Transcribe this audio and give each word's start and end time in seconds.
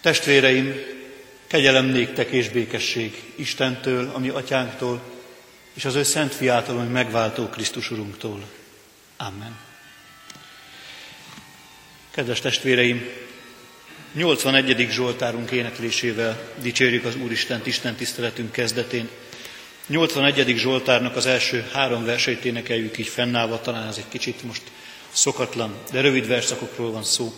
Testvéreim, 0.00 0.74
kegyelem 1.46 1.84
néktek 1.84 2.30
és 2.30 2.48
békesség 2.48 3.22
Istentől, 3.34 4.10
ami 4.14 4.28
atyánktól, 4.28 5.02
és 5.74 5.84
az 5.84 5.94
ő 5.94 6.02
szent 6.02 6.34
fiától, 6.34 6.78
ami 6.78 6.88
megváltó 6.88 7.46
Krisztus 7.46 7.90
Urunktól. 7.90 8.44
Amen. 9.16 9.58
Kedves 12.10 12.40
testvéreim, 12.40 13.08
81. 14.12 14.88
Zsoltárunk 14.90 15.50
éneklésével 15.50 16.52
dicsérjük 16.62 17.04
az 17.04 17.16
Úristent 17.16 17.66
Isten 17.66 17.94
tiszteletünk 17.94 18.52
kezdetén. 18.52 19.08
81. 19.86 20.54
Zsoltárnak 20.56 21.16
az 21.16 21.26
első 21.26 21.68
három 21.72 22.04
versét 22.04 22.44
énekeljük 22.44 22.98
így 22.98 23.08
fennállva, 23.08 23.60
talán 23.60 23.88
ez 23.88 23.96
egy 23.96 24.08
kicsit 24.08 24.42
most 24.42 24.62
szokatlan, 25.10 25.74
de 25.92 26.00
rövid 26.00 26.26
verszakokról 26.26 26.90
van 26.90 27.04
szó. 27.04 27.34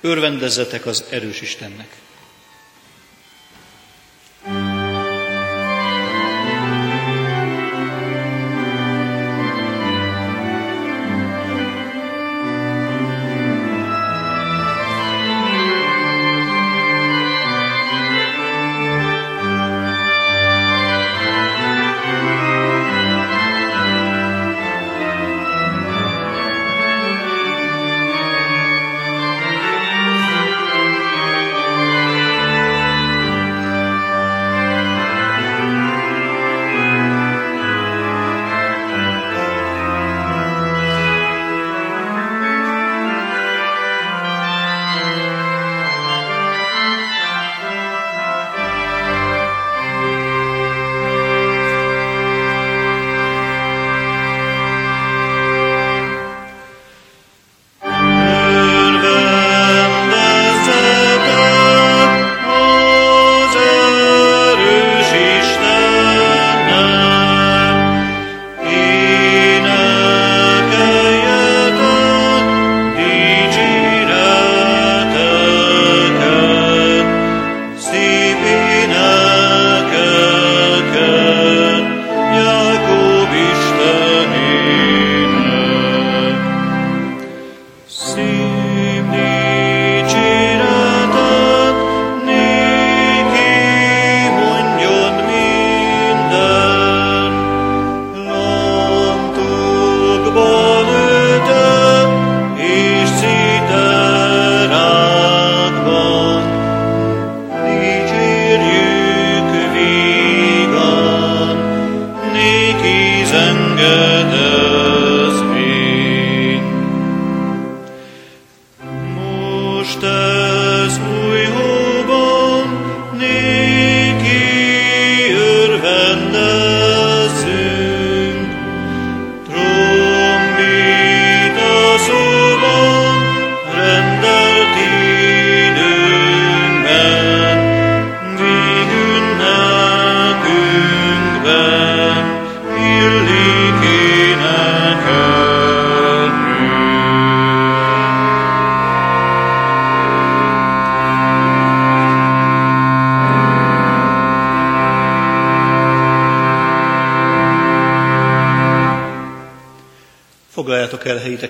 Örvendezzetek 0.00 0.86
az 0.86 1.04
erős 1.10 1.40
Istennek. 1.40 1.96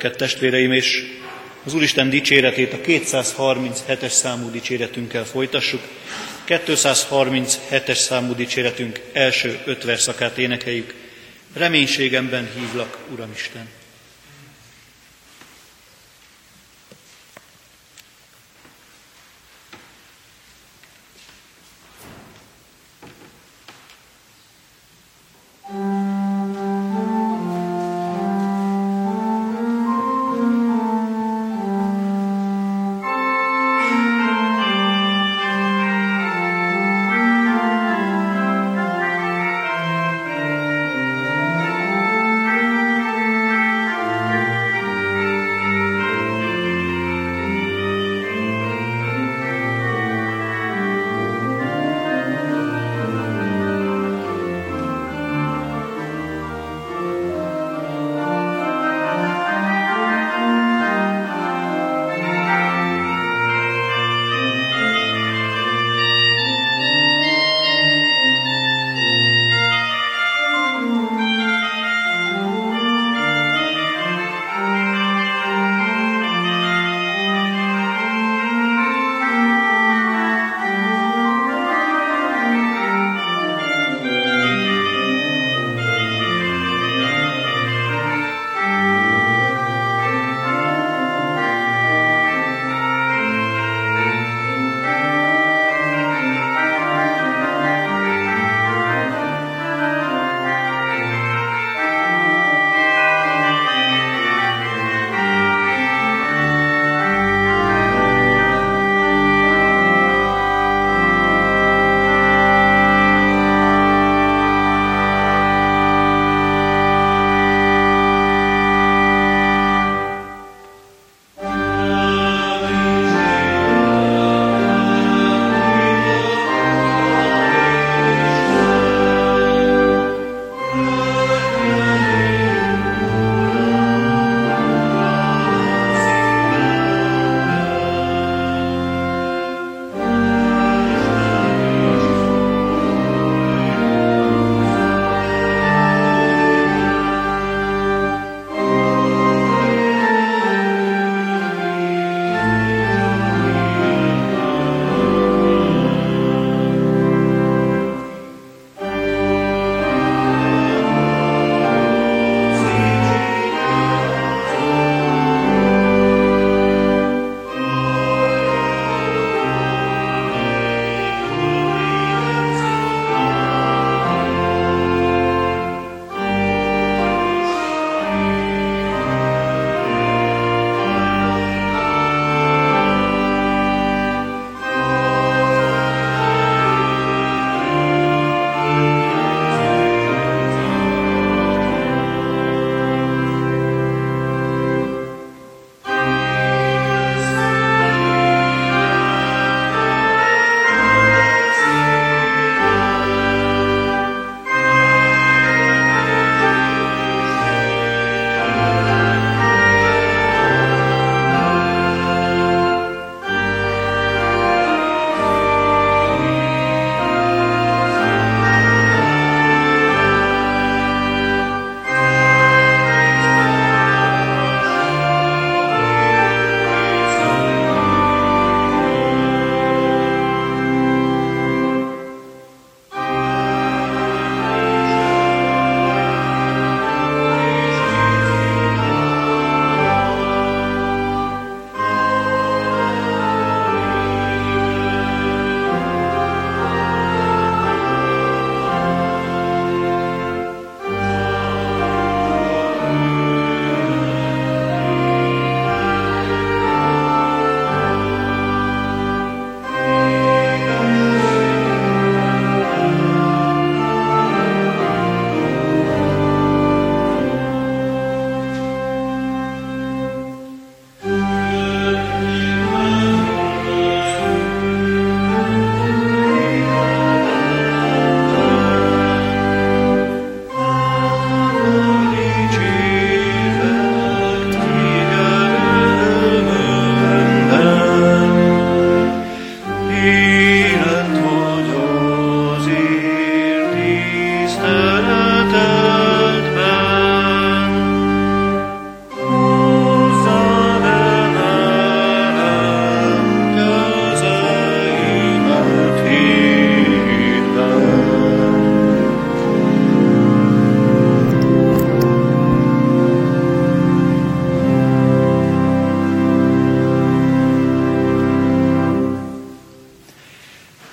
Helyiteket, 0.04 0.28
testvéreim, 0.28 0.72
és 0.72 1.04
az 1.65 1.75
Úristen 1.75 2.10
dicséretét 2.10 2.72
a 2.72 2.76
237-es 2.76 4.09
számú 4.09 4.50
dicséretünkkel 4.50 5.25
folytassuk. 5.25 5.81
237-es 6.48 7.94
számú 7.94 8.34
dicséretünk 8.34 9.00
első 9.12 9.59
öt 9.65 9.84
verszakát 9.84 10.38
énekeljük. 10.38 10.94
Reménységemben 11.54 12.50
hívlak, 12.59 12.98
Uram 13.12 13.31
Isten! 13.34 13.84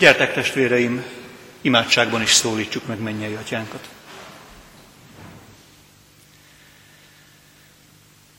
Gyertek 0.02 0.34
testvéreim, 0.34 1.06
imádságban 1.62 2.22
is 2.22 2.32
szólítsuk 2.32 2.88
meg 2.88 3.00
mennyei 3.00 3.34
atyánkat. 3.34 3.90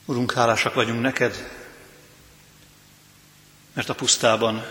Urunk, 0.04 0.33
hálásak 0.33 0.75
vagyunk 0.75 1.00
neked, 1.00 1.50
mert 3.73 3.88
a 3.88 3.95
pusztában 3.95 4.66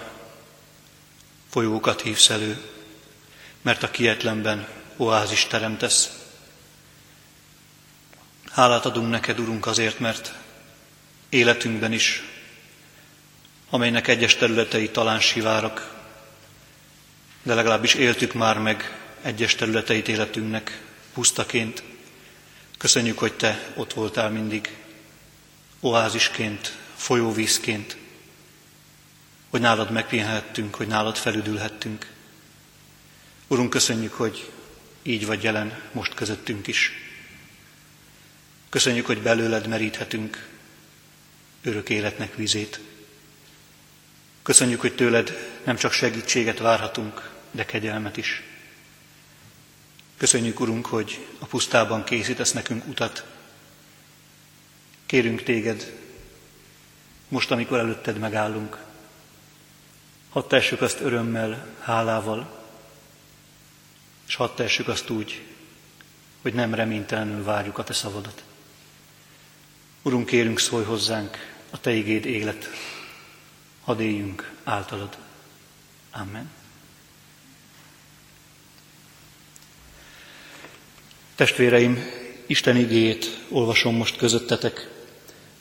folyókat 1.50 2.01
hívsz 2.01 2.29
elő, 2.29 2.62
mert 3.62 3.83
a 3.83 3.91
kietlenben 3.91 4.67
oázis 4.98 5.45
teremtesz. 5.45 6.10
Hálát 8.51 8.86
adunk 8.86 9.10
neked, 9.10 9.39
Urunk, 9.39 9.65
azért, 9.65 10.00
mert 10.00 10.33
életünkben 11.29 11.91
is, 11.91 12.24
amelynek 13.69 14.07
egyes 14.07 14.36
területei 14.36 14.89
talán 14.89 15.19
sivárak, 15.19 16.00
de 17.43 17.53
legalábbis 17.53 17.93
éltük 17.93 18.33
már 18.33 18.60
meg 18.60 18.98
egyes 19.21 19.55
területeit 19.55 20.07
életünknek 20.07 20.81
pusztaként. 21.13 21.83
Köszönjük, 22.77 23.19
hogy 23.19 23.33
Te 23.33 23.71
ott 23.75 23.93
voltál 23.93 24.29
mindig, 24.29 24.77
oázisként, 25.79 26.77
folyóvízként, 26.95 27.98
hogy 29.50 29.62
nálad 29.62 29.91
megpihenhettünk, 29.91 30.75
hogy 30.75 30.88
nálad 30.88 31.17
felüdülhettünk. 31.17 32.10
Urunk, 33.48 33.69
köszönjük, 33.69 34.13
hogy 34.13 34.51
így 35.03 35.25
vagy 35.25 35.43
jelen 35.43 35.81
most 35.91 36.13
közöttünk 36.13 36.67
is. 36.67 36.91
Köszönjük, 38.69 39.05
hogy 39.05 39.21
belőled 39.21 39.67
meríthetünk 39.67 40.48
örök 41.63 41.89
életnek 41.89 42.36
vízét. 42.36 42.79
Köszönjük, 44.43 44.81
hogy 44.81 44.95
tőled 44.95 45.50
nem 45.63 45.75
csak 45.75 45.91
segítséget 45.91 46.60
várhatunk, 46.60 47.30
de 47.51 47.65
kegyelmet 47.65 48.17
is. 48.17 48.43
Köszönjük, 50.17 50.60
Urunk, 50.60 50.86
hogy 50.86 51.27
a 51.39 51.46
pusztában 51.46 52.03
készítesz 52.03 52.51
nekünk 52.51 52.88
utat. 52.88 53.25
Kérünk 55.05 55.43
téged, 55.43 56.00
most, 57.27 57.51
amikor 57.51 57.79
előtted 57.79 58.17
megállunk, 58.17 58.84
hadd 60.29 60.48
tessük 60.48 60.81
azt 60.81 61.00
örömmel, 61.00 61.67
hálával, 61.79 62.65
és 64.27 64.36
hadd 64.36 64.55
tessük 64.55 64.88
azt 64.88 65.10
úgy, 65.10 65.41
hogy 66.41 66.53
nem 66.53 66.74
reménytelenül 66.74 67.43
várjuk 67.43 67.77
a 67.77 67.84
Te 67.84 67.93
szavadat. 67.93 68.43
Urunk, 70.01 70.25
kérünk, 70.25 70.60
szólj 70.60 70.84
hozzánk, 70.84 71.38
a 71.70 71.79
Te 71.79 71.91
igéd 71.91 72.25
élet, 72.25 72.70
hadd 73.84 74.00
éljünk 74.00 74.51
általad. 74.63 75.17
Amen. 76.12 76.61
Testvéreim, 81.41 82.03
Isten 82.45 82.75
igéjét 82.75 83.38
olvasom 83.50 83.95
most 83.95 84.17
közöttetek, 84.17 84.89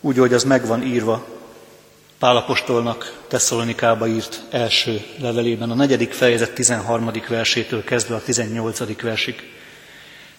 úgy, 0.00 0.16
hogy 0.16 0.32
az 0.32 0.44
meg 0.44 0.66
van 0.66 0.82
írva 0.82 1.26
Pálapostolnak 2.18 3.20
Tesszalonikába 3.28 4.06
írt 4.06 4.42
első 4.50 5.02
levelében, 5.20 5.70
a 5.70 5.74
negyedik 5.74 6.12
fejezet 6.12 6.54
13. 6.54 7.10
versétől 7.28 7.84
kezdve 7.84 8.14
a 8.14 8.22
18. 8.22 9.00
versig. 9.02 9.34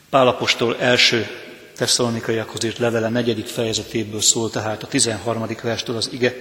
Pálapostól 0.10 0.77
első 0.79 1.27
tesszalonikaiakhoz 1.75 2.63
írt 2.63 2.77
levele 2.77 3.10
negyedik 3.10 3.45
fejezetéből 3.45 4.21
szól, 4.21 4.50
tehát 4.50 4.83
a 4.83 4.88
13. 4.88 5.48
verstől 5.62 5.95
az 5.95 6.10
ige. 6.12 6.36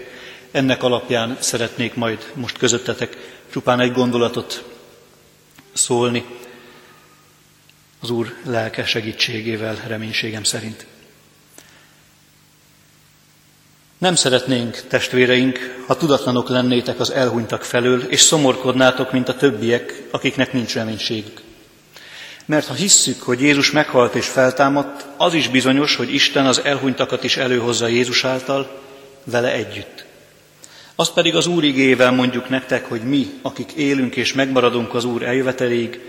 Ennek 0.51 0.83
alapján 0.83 1.37
szeretnék 1.41 1.95
majd 1.95 2.31
most 2.35 2.59
közöttetek 2.59 3.17
csupán 3.51 3.81
egy 3.81 3.93
gondolatot 3.93 4.65
szólni, 5.73 6.25
az 8.01 8.11
Úr 8.11 8.35
lelke 8.45 8.85
segítségével, 8.85 9.83
reménységem 9.87 10.45
szerint. 10.45 10.87
Nem 13.99 14.15
szeretnénk, 14.15 14.83
testvéreink, 14.89 15.85
ha 15.87 15.97
tudatlanok 15.97 16.49
lennétek 16.49 17.01
az 17.01 17.11
elhunytak 17.11 17.65
felől, 17.65 18.03
és 18.03 18.21
szomorkodnátok, 18.21 19.13
mint 19.13 19.29
a 19.29 19.37
többiek, 19.37 20.03
akiknek 20.11 20.53
nincs 20.53 20.75
reménységük. 20.75 21.41
Mert 22.45 22.67
ha 22.67 22.75
hisszük, 22.75 23.23
hogy 23.23 23.41
Jézus 23.41 23.71
meghalt 23.71 24.15
és 24.15 24.27
feltámadt, 24.27 25.07
az 25.17 25.35
is 25.35 25.49
bizonyos, 25.49 25.97
hogy 25.97 26.15
Isten 26.15 26.47
az 26.47 26.61
elhunytakat 26.65 27.25
is 27.25 27.37
előhozza 27.37 27.87
Jézus 27.87 28.25
által, 28.25 28.81
vele 29.25 29.53
együtt. 29.53 30.05
Azt 30.95 31.13
pedig 31.13 31.35
az 31.35 31.47
Úr 31.47 31.65
igével 31.65 32.11
mondjuk 32.11 32.49
nektek, 32.49 32.85
hogy 32.85 33.01
mi, 33.03 33.31
akik 33.43 33.73
élünk 33.73 34.17
és 34.17 34.33
megmaradunk 34.33 34.95
az 34.95 35.05
Úr 35.05 35.23
eljöveteléig, 35.23 36.01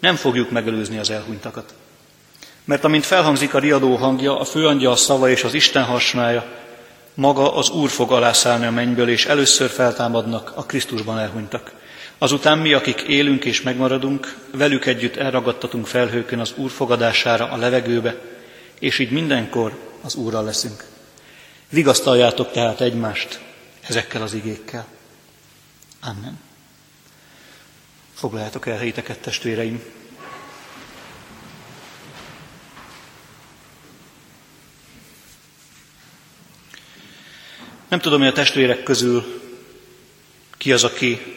nem 0.00 0.16
fogjuk 0.16 0.50
megelőzni 0.50 0.98
az 0.98 1.10
elhunytakat. 1.10 1.74
Mert 2.64 2.84
amint 2.84 3.06
felhangzik 3.06 3.54
a 3.54 3.58
riadó 3.58 3.96
hangja, 3.96 4.38
a 4.38 4.44
főangyal 4.44 4.96
szava 4.96 5.30
és 5.30 5.44
az 5.44 5.54
Isten 5.54 5.84
hasnája, 5.84 6.44
maga 7.14 7.54
az 7.54 7.68
Úr 7.68 7.90
fog 7.90 8.12
alászállni 8.12 8.66
a 8.66 8.70
mennyből, 8.70 9.08
és 9.08 9.26
először 9.26 9.70
feltámadnak 9.70 10.52
a 10.54 10.64
Krisztusban 10.64 11.18
elhunytak. 11.18 11.72
Azután 12.18 12.58
mi, 12.58 12.72
akik 12.72 13.00
élünk 13.00 13.44
és 13.44 13.62
megmaradunk, 13.62 14.36
velük 14.52 14.86
együtt 14.86 15.16
elragadtatunk 15.16 15.86
felhőkön 15.86 16.38
az 16.38 16.52
Úr 16.56 16.70
fogadására 16.70 17.50
a 17.50 17.56
levegőbe, 17.56 18.16
és 18.78 18.98
így 18.98 19.10
mindenkor 19.10 19.78
az 20.02 20.14
Úrral 20.14 20.44
leszünk. 20.44 20.84
Vigasztaljátok 21.68 22.52
tehát 22.52 22.80
egymást 22.80 23.40
ezekkel 23.88 24.22
az 24.22 24.34
igékkel. 24.34 24.86
Amen. 26.00 26.49
Foglaljátok 28.20 28.66
el 28.66 28.76
helyiteket, 28.76 29.18
testvéreim! 29.18 29.82
Nem 37.88 38.00
tudom, 38.00 38.18
hogy 38.18 38.28
a 38.28 38.32
testvérek 38.32 38.82
közül 38.82 39.42
ki 40.58 40.72
az, 40.72 40.84
aki 40.84 41.36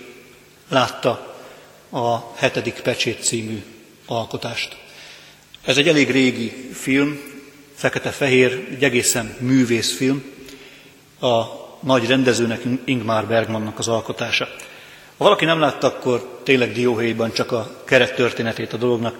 látta 0.69 1.37
a 1.89 2.33
hetedik 2.35 2.81
pecsét 2.81 3.23
című 3.23 3.63
alkotást. 4.05 4.77
Ez 5.61 5.77
egy 5.77 5.87
elég 5.87 6.11
régi 6.11 6.69
film, 6.73 7.19
fekete-fehér, 7.75 8.67
egy 8.71 8.83
egészen 8.83 9.35
művészfilm, 9.39 10.23
a 11.19 11.43
nagy 11.79 12.07
rendezőnek 12.07 12.61
Ingmar 12.85 13.27
Bergmannak 13.27 13.79
az 13.79 13.87
alkotása. 13.87 14.47
Ha 15.17 15.23
valaki 15.23 15.45
nem 15.45 15.59
látta, 15.59 15.87
akkor 15.87 16.39
tényleg 16.43 16.71
dióhéjban 16.71 17.33
csak 17.33 17.51
a 17.51 17.69
keret 17.85 18.15
történetét 18.15 18.73
a 18.73 18.77
dolognak. 18.77 19.15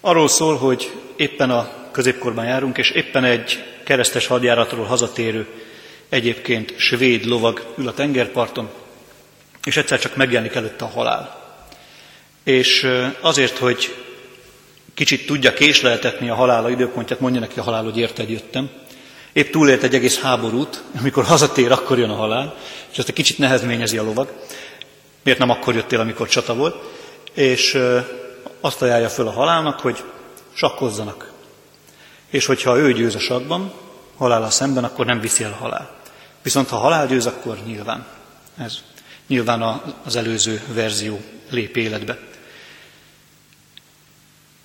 Arról 0.00 0.28
szól, 0.28 0.56
hogy 0.56 0.92
éppen 1.16 1.50
a 1.50 1.70
középkorban 1.90 2.44
járunk, 2.44 2.78
és 2.78 2.90
éppen 2.90 3.24
egy 3.24 3.64
keresztes 3.84 4.26
hadjáratról 4.26 4.84
hazatérő, 4.84 5.46
egyébként 6.08 6.74
svéd 6.76 7.24
lovag 7.24 7.66
ül 7.78 7.88
a 7.88 7.94
tengerparton, 7.94 8.68
és 9.64 9.76
egyszer 9.76 9.98
csak 9.98 10.16
megjelenik 10.16 10.54
előtte 10.54 10.84
a 10.84 10.88
halál. 10.88 11.42
És 12.44 12.88
azért, 13.20 13.58
hogy 13.58 13.94
kicsit 14.94 15.26
tudja 15.26 15.52
késleltetni 15.52 16.28
a 16.28 16.34
halála 16.34 16.70
időpontját, 16.70 17.20
mondja 17.20 17.40
neki 17.40 17.58
a 17.58 17.62
halál, 17.62 17.82
hogy 17.82 17.98
érted, 17.98 18.30
jöttem. 18.30 18.70
Épp 19.32 19.52
túlélt 19.52 19.82
egy 19.82 19.94
egész 19.94 20.20
háborút, 20.20 20.82
amikor 20.98 21.24
hazatér, 21.24 21.72
akkor 21.72 21.98
jön 21.98 22.10
a 22.10 22.14
halál, 22.14 22.56
és 22.92 22.98
ezt 22.98 23.08
egy 23.08 23.14
kicsit 23.14 23.38
nehezményezi 23.38 23.98
a 23.98 24.02
lovag. 24.02 24.32
Miért 25.24 25.38
nem 25.38 25.50
akkor 25.50 25.74
jöttél, 25.74 26.00
amikor 26.00 26.28
csata 26.28 26.54
volt? 26.54 26.76
És 27.32 27.78
azt 28.60 28.82
ajánlja 28.82 29.08
föl 29.08 29.26
a 29.26 29.32
halálnak, 29.32 29.80
hogy 29.80 30.02
sakkozzanak. 30.52 31.32
És 32.30 32.46
hogyha 32.46 32.78
ő 32.78 32.92
győz 32.92 33.14
a 33.14 33.18
sakban, 33.18 33.72
halállal 34.16 34.50
szemben, 34.50 34.84
akkor 34.84 35.06
nem 35.06 35.20
viszi 35.20 35.44
el 35.44 35.52
a 35.52 35.62
halál. 35.62 35.90
Viszont 36.42 36.68
ha 36.68 36.76
halál 36.76 37.06
győz, 37.06 37.26
akkor 37.26 37.58
nyilván. 37.66 38.06
Ez 38.58 38.78
nyilván 39.26 39.82
az 40.04 40.16
előző 40.16 40.62
verzió 40.72 41.20
lép 41.50 41.76
életbe. 41.76 42.18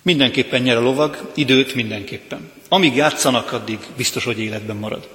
Mindenképpen 0.02 0.62
nyer 0.62 0.76
a 0.76 0.80
lovag, 0.80 1.30
időt 1.34 1.74
mindenképpen. 1.74 2.52
Amíg 2.68 2.96
játszanak, 2.96 3.52
addig 3.52 3.78
biztos, 3.96 4.24
hogy 4.24 4.38
életben 4.38 4.76
marad. 4.76 5.08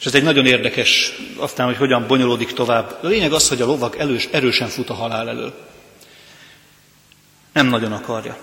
És 0.00 0.06
ez 0.06 0.14
egy 0.14 0.22
nagyon 0.22 0.46
érdekes, 0.46 1.12
aztán, 1.36 1.66
hogy 1.66 1.76
hogyan 1.76 2.06
bonyolódik 2.06 2.52
tovább. 2.52 2.98
A 3.02 3.06
lényeg 3.06 3.32
az, 3.32 3.48
hogy 3.48 3.62
a 3.62 3.66
lovag 3.66 3.96
elős, 3.98 4.28
erősen 4.30 4.68
fut 4.68 4.90
a 4.90 4.94
halál 4.94 5.28
elől. 5.28 5.54
Nem 7.52 7.66
nagyon 7.66 7.92
akarja. 7.92 8.36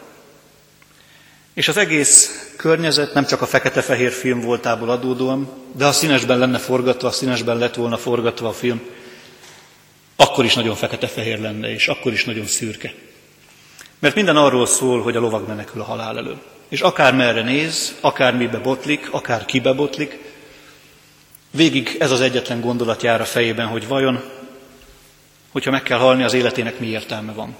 És 1.54 1.68
az 1.68 1.78
egész 1.78 2.52
környezet 2.58 3.14
nem 3.14 3.26
csak 3.26 3.42
a 3.42 3.46
fekete-fehér 3.46 4.12
film 4.12 4.42
voltából 4.42 4.90
adódóan, 4.90 5.50
de 5.76 5.86
ha 5.86 5.92
színesben 5.92 6.38
lenne 6.38 6.58
forgatva, 6.58 7.12
színesben 7.12 7.58
lett 7.58 7.76
volna 7.76 7.98
forgatva 7.98 8.48
a 8.48 8.54
film, 8.54 8.82
akkor 10.16 10.46
is 10.46 10.54
nagyon 10.54 10.76
fekete-fehér 10.76 11.40
lenne, 11.40 11.74
és 11.74 11.88
akkor 11.88 12.12
is 12.12 12.26
nagyon 12.26 12.48
szürke. 12.48 12.94
Mert 14.00 14.16
minden 14.16 14.36
arról 14.36 14.66
szól, 14.66 15.02
hogy 15.02 15.16
a 15.16 15.20
lovag 15.20 15.48
menekül 15.48 15.82
a 15.82 15.86
halál 15.86 16.18
elől. 16.18 16.42
És 16.68 16.82
akár 16.82 17.14
merre 17.14 17.42
néz, 17.42 17.96
akár 18.02 18.36
mibe 18.36 18.58
botlik, 18.58 19.08
akár 19.12 19.46
kibe 19.46 19.74
botlik, 19.74 20.26
Végig 21.51 21.96
ez 22.00 22.12
az 22.12 22.22
egyetlen 22.22 22.62
gondolat 22.62 23.04
jár 23.04 23.22
a 23.22 23.25
fejében, 23.25 23.68
hogy 23.68 23.88
vajon 23.88 24.24
hogyha 25.58 25.72
meg 25.72 25.84
kell 25.84 25.98
halni, 25.98 26.24
az 26.24 26.34
életének 26.34 26.80
mi 26.80 26.88
értelme 26.88 27.32
van. 27.32 27.56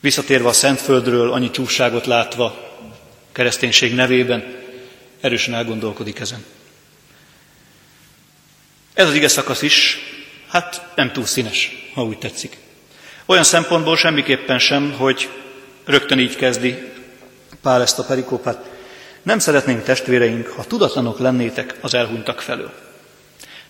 Visszatérve 0.00 0.48
a 0.48 0.52
Szentföldről, 0.52 1.32
annyi 1.32 1.50
csúságot 1.50 2.06
látva, 2.06 2.76
kereszténység 3.32 3.94
nevében, 3.94 4.64
erősen 5.20 5.54
elgondolkodik 5.54 6.18
ezen. 6.18 6.44
Ez 8.94 9.08
az 9.08 9.14
ige 9.14 9.28
szakasz 9.28 9.62
is, 9.62 9.98
hát 10.48 10.92
nem 10.94 11.12
túl 11.12 11.26
színes, 11.26 11.90
ha 11.94 12.04
úgy 12.04 12.18
tetszik. 12.18 12.56
Olyan 13.26 13.44
szempontból 13.44 13.96
semmiképpen 13.96 14.58
sem, 14.58 14.92
hogy 14.92 15.28
rögtön 15.84 16.18
így 16.18 16.36
kezdi 16.36 16.92
Pál 17.62 17.82
ezt 17.82 17.98
a 17.98 18.04
perikópát. 18.04 18.75
Nem 19.26 19.38
szeretnénk 19.38 19.82
testvéreink, 19.82 20.46
ha 20.46 20.64
tudatlanok 20.64 21.18
lennétek 21.18 21.74
az 21.80 21.94
elhunytak 21.94 22.40
felől. 22.40 22.72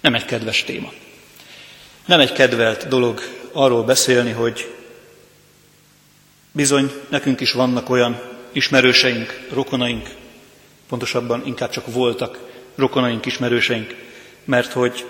Nem 0.01 0.15
egy 0.15 0.25
kedves 0.25 0.65
téma. 0.65 0.93
Nem 2.07 2.21
egy 2.21 2.33
kedvelt 2.33 2.89
dolog 2.89 3.21
arról 3.53 3.85
beszélni, 3.85 4.31
hogy 4.31 4.75
bizony 6.53 6.93
nekünk 7.09 7.41
is 7.41 7.53
vannak 7.53 7.91
olyan 7.91 8.21
ismerőseink, 8.53 9.47
rokonaink, 9.53 10.09
pontosabban 10.89 11.43
inkább 11.47 11.71
csak 11.71 11.93
voltak 11.93 12.39
rokonaink, 12.75 13.27
ismerőseink, 13.27 13.95
mert 14.45 14.73
hogy 14.73 15.07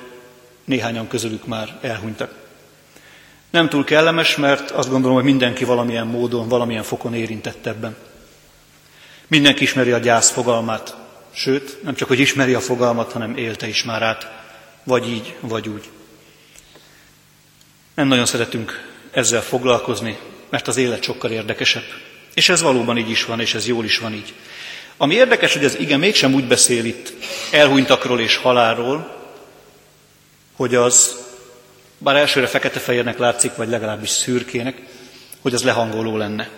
néhányan 0.64 1.08
közülük 1.08 1.46
már 1.46 1.78
elhunytak. 1.80 2.34
Nem 3.50 3.68
túl 3.68 3.84
kellemes, 3.84 4.36
mert 4.36 4.70
azt 4.70 4.90
gondolom, 4.90 5.16
hogy 5.16 5.24
mindenki 5.24 5.64
valamilyen 5.64 6.06
módon, 6.06 6.48
valamilyen 6.48 6.82
fokon 6.82 7.14
érintett 7.14 7.66
ebben. 7.66 7.96
Mindenki 9.26 9.62
ismeri 9.62 9.90
a 9.90 9.98
gyász 9.98 10.30
fogalmát, 10.30 10.96
sőt, 11.32 11.82
nem 11.82 11.94
csak, 11.94 12.08
hogy 12.08 12.18
ismeri 12.18 12.54
a 12.54 12.60
fogalmat, 12.60 13.12
hanem 13.12 13.36
élte 13.36 13.68
is 13.68 13.84
már 13.84 14.02
át, 14.02 14.30
vagy 14.84 15.08
így, 15.08 15.34
vagy 15.40 15.68
úgy. 15.68 15.88
Nem 17.94 18.08
nagyon 18.08 18.26
szeretünk 18.26 18.92
ezzel 19.10 19.42
foglalkozni, 19.42 20.18
mert 20.48 20.68
az 20.68 20.76
élet 20.76 21.02
sokkal 21.02 21.30
érdekesebb. 21.30 21.84
És 22.34 22.48
ez 22.48 22.62
valóban 22.62 22.98
így 22.98 23.10
is 23.10 23.24
van, 23.24 23.40
és 23.40 23.54
ez 23.54 23.66
jól 23.66 23.84
is 23.84 23.98
van 23.98 24.12
így. 24.12 24.34
Ami 24.96 25.14
érdekes, 25.14 25.52
hogy 25.52 25.64
az 25.64 25.78
ige 25.78 25.96
mégsem 25.96 26.34
úgy 26.34 26.46
beszél 26.46 26.84
itt 26.84 27.12
elhunytakról 27.50 28.20
és 28.20 28.36
halálról, 28.36 29.16
hogy 30.56 30.74
az, 30.74 31.16
bár 31.98 32.16
elsőre 32.16 32.46
fekete-fehérnek 32.46 33.18
látszik, 33.18 33.54
vagy 33.56 33.68
legalábbis 33.68 34.10
szürkének, 34.10 34.82
hogy 35.40 35.54
az 35.54 35.62
lehangoló 35.62 36.16
lenne. 36.16 36.48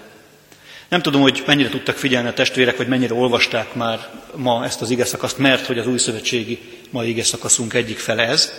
Nem 0.88 1.02
tudom, 1.02 1.20
hogy 1.20 1.42
mennyire 1.46 1.68
tudtak 1.68 1.96
figyelni 1.96 2.28
a 2.28 2.32
testvérek, 2.32 2.76
vagy 2.76 2.88
mennyire 2.88 3.14
olvasták 3.14 3.74
már 3.74 4.08
ma 4.34 4.64
ezt 4.64 4.80
az 4.80 4.90
ige 4.90 5.04
szakaszt, 5.04 5.38
mert 5.38 5.66
hogy 5.66 5.78
az 5.78 5.86
új 5.86 5.98
szövetségi 5.98 6.58
mai 6.90 7.08
ige 7.08 7.24
szakaszunk 7.24 7.74
egyik 7.74 7.98
fele 7.98 8.22
ez. 8.22 8.52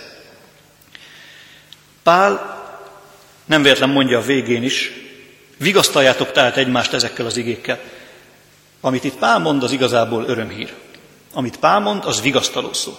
Pál 2.02 2.58
nem 3.44 3.62
véletlen 3.62 3.88
mondja 3.88 4.18
a 4.18 4.22
végén 4.22 4.62
is, 4.62 4.92
vigasztaljátok 5.56 6.32
tehát 6.32 6.56
egymást 6.56 6.92
ezekkel 6.92 7.26
az 7.26 7.36
igékkel. 7.36 7.80
Amit 8.80 9.04
itt 9.04 9.18
Pál 9.18 9.38
mond, 9.38 9.62
az 9.62 9.72
igazából 9.72 10.24
örömhír. 10.24 10.74
Amit 11.32 11.56
Pál 11.56 11.80
mond, 11.80 12.04
az 12.04 12.20
vigasztaló 12.20 12.72
szó. 12.72 12.98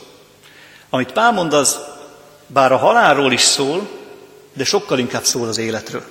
Amit 0.89 1.11
Pál 1.11 1.31
mond, 1.31 1.53
az 1.53 1.79
bár 2.47 2.71
a 2.71 2.77
halálról 2.77 3.31
is 3.31 3.41
szól, 3.41 3.89
de 4.53 4.63
sokkal 4.63 4.99
inkább 4.99 5.23
szól 5.23 5.47
az 5.47 5.57
életről. 5.57 6.03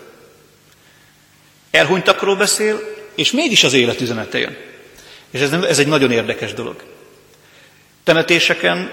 Elhunytakról 1.71 2.37
beszél, 2.37 2.81
és 3.21 3.33
mégis 3.33 3.65
az 3.65 3.73
élet 3.73 4.01
üzenete 4.01 4.39
jön. 4.39 4.57
És 5.31 5.41
ez, 5.41 5.53
ez 5.53 5.79
egy 5.79 5.87
nagyon 5.87 6.11
érdekes 6.11 6.53
dolog. 6.53 6.83
Temetéseken 8.05 8.91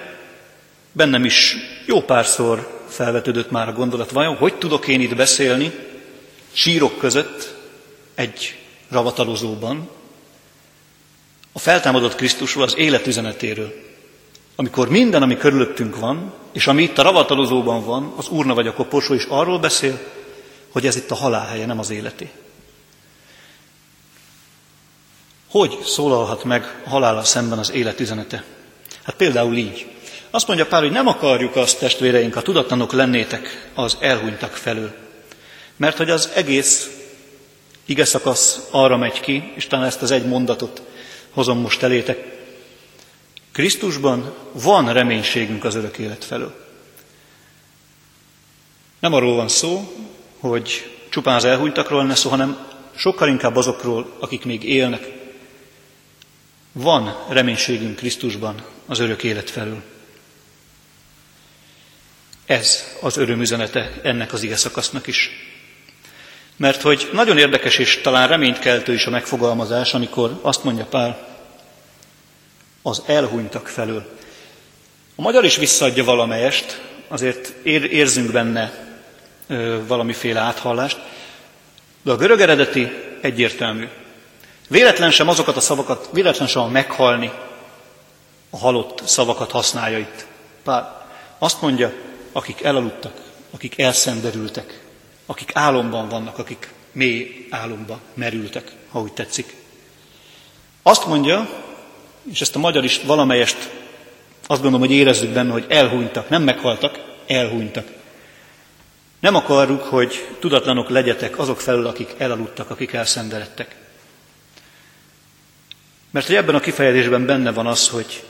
bennem 0.91 1.25
is 1.25 1.55
jó 1.85 2.01
párszor 2.01 2.83
felvetődött 2.87 3.51
már 3.51 3.67
a 3.67 3.73
gondolat, 3.73 4.11
vajon 4.11 4.35
hogy 4.35 4.53
tudok 4.53 4.87
én 4.87 5.01
itt 5.01 5.15
beszélni 5.15 5.71
sírok 6.51 6.97
között 6.97 7.53
egy 8.15 8.55
ravatalozóban 8.89 9.89
a 11.51 11.59
feltámadott 11.59 12.15
Krisztusról, 12.15 12.63
az 12.63 12.77
életüzenetéről. 12.77 13.73
Amikor 14.55 14.89
minden, 14.89 15.21
ami 15.21 15.37
körülöttünk 15.37 15.99
van, 15.99 16.33
és 16.53 16.67
ami 16.67 16.83
itt 16.83 16.97
a 16.97 17.03
ravatalozóban 17.03 17.85
van, 17.85 18.13
az 18.17 18.27
úrna 18.27 18.53
vagy 18.53 18.67
a 18.67 18.73
koporsó 18.73 19.13
is 19.13 19.25
arról 19.29 19.59
beszél, 19.59 19.99
hogy 20.71 20.85
ez 20.85 20.95
itt 20.95 21.11
a 21.11 21.15
halálhelye, 21.15 21.65
nem 21.65 21.79
az 21.79 21.89
életé. 21.89 22.29
Hogy 25.57 25.79
szólalhat 25.83 26.43
meg 26.43 26.81
a 26.85 26.89
halállal 26.89 27.23
szemben 27.23 27.59
az 27.59 27.71
élet 27.71 27.99
üzenete? 27.99 28.43
Hát 29.03 29.15
például 29.15 29.55
így. 29.55 29.87
Azt 30.29 30.47
mondja 30.47 30.65
Pál, 30.65 30.81
hogy 30.81 30.91
nem 30.91 31.07
akarjuk 31.07 31.55
azt, 31.55 31.79
testvéreink, 31.79 32.35
a 32.35 32.41
tudatlanok 32.41 32.91
lennétek 32.91 33.71
az 33.75 33.97
elhunytak 33.99 34.51
felől. 34.51 34.95
Mert 35.75 35.97
hogy 35.97 36.09
az 36.09 36.29
egész 36.33 36.89
ige 37.85 38.05
szakasz 38.05 38.67
arra 38.71 38.97
megy 38.97 39.19
ki, 39.19 39.51
és 39.55 39.67
talán 39.67 39.85
ezt 39.85 40.01
az 40.01 40.11
egy 40.11 40.25
mondatot 40.25 40.81
hozom 41.31 41.57
most 41.57 41.83
elétek. 41.83 42.25
Krisztusban 43.51 44.33
van 44.51 44.93
reménységünk 44.93 45.63
az 45.63 45.75
örök 45.75 45.97
élet 45.97 46.25
felől. 46.25 46.55
Nem 48.99 49.13
arról 49.13 49.35
van 49.35 49.47
szó, 49.47 49.93
hogy 50.39 50.91
csupán 51.09 51.35
az 51.35 51.45
elhunytakról 51.45 51.99
lenne 51.99 52.15
szó, 52.15 52.29
hanem 52.29 52.67
sokkal 52.95 53.27
inkább 53.27 53.55
azokról, 53.55 54.15
akik 54.19 54.45
még 54.45 54.63
élnek, 54.63 55.15
van 56.77 57.17
reménységünk 57.29 57.95
Krisztusban 57.95 58.65
az 58.85 58.99
örök 58.99 59.23
élet 59.23 59.49
felül. 59.49 59.81
Ez 62.45 62.83
az 63.01 63.17
örömüzenete 63.17 63.91
ennek 64.03 64.33
az 64.33 64.43
ige 64.43 64.55
szakasznak 64.55 65.07
is. 65.07 65.29
Mert 66.55 66.81
hogy 66.81 67.09
nagyon 67.13 67.37
érdekes 67.37 67.77
és 67.77 68.01
talán 68.01 68.27
reménykeltő 68.27 68.93
is 68.93 69.05
a 69.05 69.09
megfogalmazás, 69.09 69.93
amikor 69.93 70.39
azt 70.41 70.63
mondja 70.63 70.85
Pál, 70.85 71.27
az 72.81 73.03
elhunytak 73.05 73.67
felől. 73.67 74.17
A 75.15 75.21
magyar 75.21 75.45
is 75.45 75.55
visszaadja 75.55 76.03
valamelyest, 76.03 76.81
azért 77.07 77.53
ér, 77.63 77.83
érzünk 77.83 78.31
benne 78.31 78.73
ö, 79.47 79.79
valamiféle 79.87 80.39
áthallást, 80.39 80.99
de 82.01 82.11
a 82.11 82.15
görög 82.15 82.39
eredeti 82.39 82.91
egyértelmű. 83.21 83.87
Véletlen 84.67 85.11
sem 85.11 85.27
azokat 85.27 85.55
a 85.55 85.59
szavakat, 85.59 86.09
véletlen 86.11 86.47
sem 86.47 86.61
a 86.61 86.67
meghalni, 86.67 87.31
a 88.49 88.57
halott 88.57 89.01
szavakat 89.05 89.51
használja 89.51 89.97
itt. 89.97 90.25
Pál 90.63 91.07
azt 91.37 91.61
mondja, 91.61 91.93
akik 92.31 92.61
elaludtak, 92.61 93.21
akik 93.51 93.79
elszenderültek, 93.79 94.83
akik 95.25 95.51
álomban 95.53 96.09
vannak, 96.09 96.37
akik 96.37 96.73
mély 96.91 97.47
álomba 97.49 97.99
merültek, 98.13 98.71
ha 98.91 98.99
úgy 98.99 99.13
tetszik. 99.13 99.55
Azt 100.81 101.05
mondja, 101.05 101.49
és 102.31 102.41
ezt 102.41 102.55
a 102.55 102.59
magyar 102.59 102.83
is 102.83 103.01
valamelyest 103.01 103.57
azt 104.47 104.61
gondolom, 104.61 104.87
hogy 104.87 104.95
érezzük 104.95 105.29
benne, 105.29 105.51
hogy 105.51 105.65
elhunytak, 105.69 106.29
nem 106.29 106.43
meghaltak, 106.43 106.99
elhunytak. 107.27 107.87
Nem 109.19 109.35
akarjuk, 109.35 109.81
hogy 109.81 110.27
tudatlanok 110.39 110.89
legyetek 110.89 111.39
azok 111.39 111.61
felül, 111.61 111.87
akik 111.87 112.15
elaludtak, 112.17 112.69
akik 112.69 112.93
elszenderedtek. 112.93 113.75
Mert 116.11 116.25
hogy 116.25 116.35
ebben 116.35 116.55
a 116.55 116.59
kifejezésben 116.59 117.25
benne 117.25 117.51
van 117.51 117.67
az, 117.67 117.87
hogy 117.87 118.23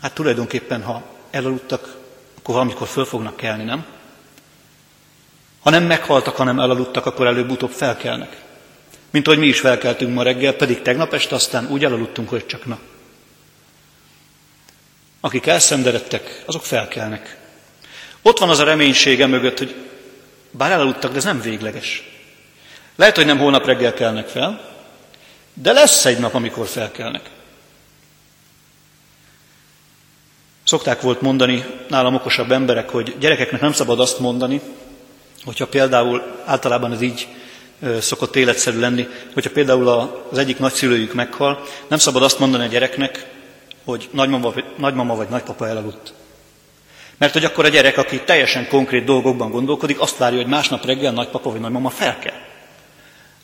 hát 0.00 0.14
tulajdonképpen, 0.14 0.82
ha 0.82 1.02
elaludtak, 1.30 1.96
akkor 2.38 2.54
valamikor 2.54 2.88
föl 2.88 3.04
fognak 3.04 3.36
kelni, 3.36 3.64
nem? 3.64 3.84
Ha 5.62 5.70
nem 5.70 5.84
meghaltak, 5.84 6.36
hanem 6.36 6.60
elaludtak, 6.60 7.06
akkor 7.06 7.26
előbb-utóbb 7.26 7.70
felkelnek. 7.70 8.42
Mint 9.10 9.26
hogy 9.26 9.38
mi 9.38 9.46
is 9.46 9.60
felkeltünk 9.60 10.14
ma 10.14 10.22
reggel, 10.22 10.52
pedig 10.52 10.82
tegnap 10.82 11.12
este 11.12 11.34
aztán 11.34 11.66
úgy 11.70 11.84
elaludtunk, 11.84 12.28
hogy 12.28 12.46
csak 12.46 12.64
na. 12.64 12.78
Akik 15.20 15.46
elszenderedtek, 15.46 16.42
azok 16.46 16.64
felkelnek. 16.64 17.36
Ott 18.22 18.38
van 18.38 18.48
az 18.48 18.58
a 18.58 18.64
reménysége 18.64 19.26
mögött, 19.26 19.58
hogy 19.58 19.74
bár 20.50 20.70
elaludtak, 20.70 21.10
de 21.10 21.16
ez 21.16 21.24
nem 21.24 21.40
végleges. 21.40 22.02
Lehet, 22.96 23.16
hogy 23.16 23.26
nem 23.26 23.38
holnap 23.38 23.66
reggel 23.66 23.94
kelnek 23.94 24.28
fel, 24.28 24.73
de 25.54 25.72
lesz 25.72 26.04
egy 26.04 26.18
nap, 26.18 26.34
amikor 26.34 26.66
felkelnek. 26.66 27.30
Szokták 30.64 31.00
volt 31.00 31.20
mondani 31.20 31.64
nálam 31.88 32.14
okosabb 32.14 32.52
emberek, 32.52 32.90
hogy 32.90 33.16
gyerekeknek 33.18 33.60
nem 33.60 33.72
szabad 33.72 34.00
azt 34.00 34.18
mondani, 34.18 34.60
hogyha 35.44 35.66
például 35.66 36.22
általában 36.44 36.92
ez 36.92 37.00
így 37.00 37.28
szokott 38.00 38.36
életszerű 38.36 38.78
lenni, 38.78 39.08
hogyha 39.32 39.50
például 39.50 39.88
az 40.30 40.38
egyik 40.38 40.58
nagyszülőjük 40.58 41.14
meghal, 41.14 41.64
nem 41.88 41.98
szabad 41.98 42.22
azt 42.22 42.38
mondani 42.38 42.64
a 42.64 42.68
gyereknek, 42.68 43.26
hogy 43.84 44.08
nagymama, 44.12 44.52
nagymama 44.76 45.14
vagy 45.16 45.28
nagypapa 45.28 45.68
elaludt. 45.68 46.12
Mert 47.16 47.32
hogy 47.32 47.44
akkor 47.44 47.64
a 47.64 47.68
gyerek, 47.68 47.96
aki 47.96 48.20
teljesen 48.24 48.68
konkrét 48.68 49.04
dolgokban 49.04 49.50
gondolkodik, 49.50 50.00
azt 50.00 50.16
várja, 50.18 50.38
hogy 50.38 50.46
másnap 50.46 50.84
reggel 50.84 51.12
nagypapa 51.12 51.50
vagy 51.50 51.60
nagymama 51.60 51.90
fel 51.90 52.18
kell. 52.18 52.40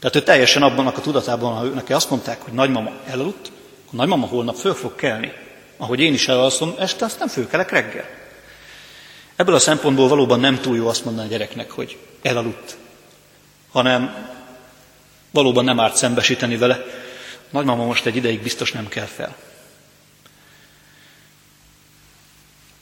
Tehát 0.01 0.17
ő 0.17 0.23
teljesen 0.23 0.63
abban 0.63 0.87
a 0.87 0.93
tudatában, 0.93 1.55
ha 1.55 1.63
neki 1.63 1.93
azt 1.93 2.11
mondták, 2.11 2.43
hogy 2.43 2.53
nagymama 2.53 2.93
elaludt, 3.07 3.53
akkor 3.87 3.99
nagymama 3.99 4.27
holnap 4.27 4.57
föl 4.57 4.75
fog 4.75 4.95
kelni. 4.95 5.33
Ahogy 5.77 6.01
én 6.01 6.13
is 6.13 6.29
elalszom 6.29 6.75
este, 6.79 7.05
azt 7.05 7.19
nem 7.19 7.29
fölkelek 7.29 7.71
reggel. 7.71 8.05
Ebből 9.37 9.55
a 9.55 9.59
szempontból 9.59 10.09
valóban 10.09 10.41
nem 10.41 10.61
túl 10.61 10.77
jó 10.77 10.89
azt 10.89 11.05
mondani 11.05 11.27
a 11.27 11.31
gyereknek, 11.31 11.71
hogy 11.71 11.99
elaludt, 12.23 12.77
hanem 13.71 14.29
valóban 15.31 15.65
nem 15.65 15.81
árt 15.81 15.97
szembesíteni 15.97 16.57
vele. 16.57 16.85
Nagymama 17.51 17.85
most 17.85 18.07
egy 18.07 18.17
ideig 18.17 18.43
biztos 18.43 18.73
nem 18.73 18.89
kell 18.89 19.05
fel. 19.05 19.37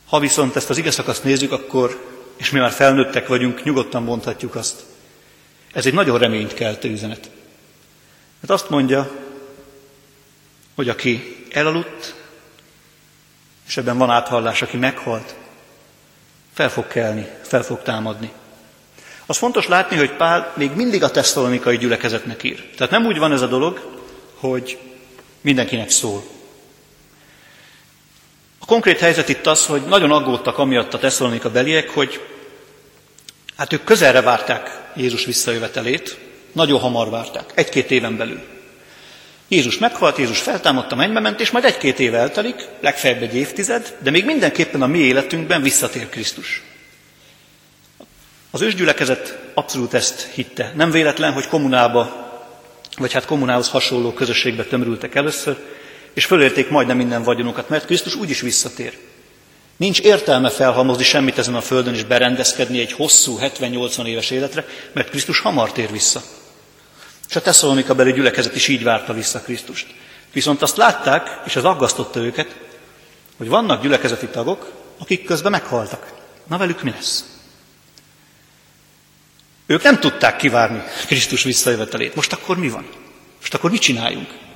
Ha 0.09 0.19
viszont 0.19 0.57
ezt 0.57 0.71
az 0.71 0.79
igeszakaszt 0.79 1.25
nézzük, 1.25 1.53
akkor, 1.53 2.17
és 2.37 2.51
mi 2.51 2.59
már 2.59 2.71
felnőttek 2.71 3.29
vagyunk, 3.29 3.65
nyugodtan 3.65 4.03
mondhatjuk 4.03 4.55
azt. 4.55 4.85
Ez 5.73 5.87
egy 5.87 5.95
nagyon 5.95 6.19
reményt 6.19 6.55
keltő 6.55 6.91
üzenet. 6.91 7.31
Mert 8.41 8.53
azt 8.53 8.71
mondja, 8.71 9.11
hogy 10.75 10.89
aki 10.89 11.47
elaludt, 11.51 12.15
és 13.67 13.77
ebben 13.77 13.99
van 13.99 14.11
áthallás, 14.11 14.63
aki 14.63 14.77
meghalt, 14.77 15.35
fel 16.55 16.71
fog 16.71 16.87
kelni, 16.87 17.29
fel 17.43 17.63
fog 17.63 17.83
támadni. 17.83 18.33
Az 19.27 19.37
fontos 19.37 19.67
látni, 19.67 19.97
hogy 19.97 20.13
Pál 20.13 20.53
még 20.57 20.71
mindig 20.75 21.03
a 21.03 21.11
tesztalonikai 21.11 21.77
gyülekezetnek 21.77 22.43
ír. 22.43 22.71
Tehát 22.77 22.93
nem 22.93 23.07
úgy 23.07 23.19
van 23.19 23.33
ez 23.33 23.43
a 23.43 23.47
dolog, 23.47 24.01
hogy 24.35 24.79
mindenkinek 25.41 25.91
szól. 25.91 26.23
A 28.59 28.67
konkrét 28.67 28.99
helyzet 28.99 29.29
itt 29.29 29.47
az, 29.47 29.67
hogy 29.67 29.83
nagyon 29.83 30.11
aggódtak 30.11 30.59
amiatt 30.59 30.95
a 30.95 30.99
tesztalonika 30.99 31.51
beliek, 31.51 31.91
hogy 31.91 32.27
hát 33.57 33.73
ők 33.73 33.85
közelre 33.85 34.21
várták 34.21 34.88
Jézus 34.99 35.25
visszajövetelét, 35.25 36.19
nagyon 36.53 36.81
hamar 36.81 37.11
várták, 37.11 37.53
egy-két 37.55 37.91
éven 37.91 38.17
belül. 38.17 38.41
Jézus 39.49 39.79
meghalt, 39.79 40.19
Jézus 40.19 40.39
feltámadta, 40.39 40.95
mennybe 40.95 41.21
ment, 41.21 41.41
és 41.41 41.51
majd 41.51 41.65
egy-két 41.65 41.99
év 41.99 42.15
eltelik, 42.15 42.69
legfeljebb 42.81 43.23
egy 43.23 43.35
évtized, 43.35 43.97
de 44.03 44.11
még 44.11 44.25
mindenképpen 44.25 44.83
a 44.83 44.87
mi 44.87 44.99
életünkben 44.99 45.63
visszatér 45.63 46.09
Krisztus. 46.09 46.63
Az 48.51 48.61
ősgyülekezet 48.61 49.39
abszolút 49.55 49.95
ezt 49.95 50.29
hitte. 50.35 50.73
Nem 50.77 50.91
véletlen, 50.91 51.33
hogy 51.33 51.47
kommunába, 51.47 52.27
vagy 52.97 53.13
hát 53.13 53.25
kommunához 53.25 53.69
hasonló 53.69 54.13
közösségbe 54.13 54.65
tömörültek 54.65 55.15
először, 55.15 55.57
és 56.15 56.25
fölérték 56.25 56.69
majdnem 56.69 56.97
minden 56.97 57.23
vagyonukat, 57.23 57.69
mert 57.69 57.87
Krisztus 57.87 58.15
úgyis 58.15 58.41
visszatér. 58.41 58.99
Nincs 59.79 60.01
értelme 60.01 60.51
felhalmozni 60.51 61.05
semmit 61.05 61.39
ezen 61.39 61.55
a 61.55 61.61
földön 61.61 61.95
és 61.95 62.05
berendezkedni 62.05 62.81
egy 62.81 62.93
hosszú 62.93 63.39
70-80 63.41 64.05
éves 64.05 64.31
életre, 64.31 64.67
mert 64.93 65.11
Krisztus 65.11 65.41
hamar 65.41 65.73
tér 65.73 65.91
vissza. 65.91 66.23
És 67.29 67.37
a 67.37 67.41
Tesszalonika 67.41 67.95
beli 67.95 68.13
gyülekezet 68.13 68.55
is 68.55 68.69
így 68.69 68.83
várta 68.83 69.13
vissza 69.13 69.41
Krisztust. 69.41 69.87
Viszont 70.33 70.63
azt 70.63 70.77
látták, 70.77 71.41
és 71.47 71.57
az 71.57 71.65
aggasztotta 71.65 72.21
őket, 72.21 72.57
hogy 73.37 73.49
vannak 73.49 73.83
gyülekezeti 73.83 74.27
tagok, 74.27 74.73
akik 74.99 75.25
közben 75.25 75.51
meghaltak. 75.51 76.15
Na 76.49 76.59
velük 76.59 76.83
mi 76.83 76.91
lesz? 76.91 77.25
Ők 79.67 79.83
nem 79.83 80.01
tudták 80.01 80.37
kivárni 80.37 80.83
Krisztus 81.07 81.43
visszajövetelét. 81.43 82.15
Most 82.15 82.33
akkor 82.33 82.57
mi 82.57 82.69
van? 82.69 82.89
Most 83.39 83.55
akkor 83.55 83.71
mit 83.71 83.81
csináljunk? 83.81 84.48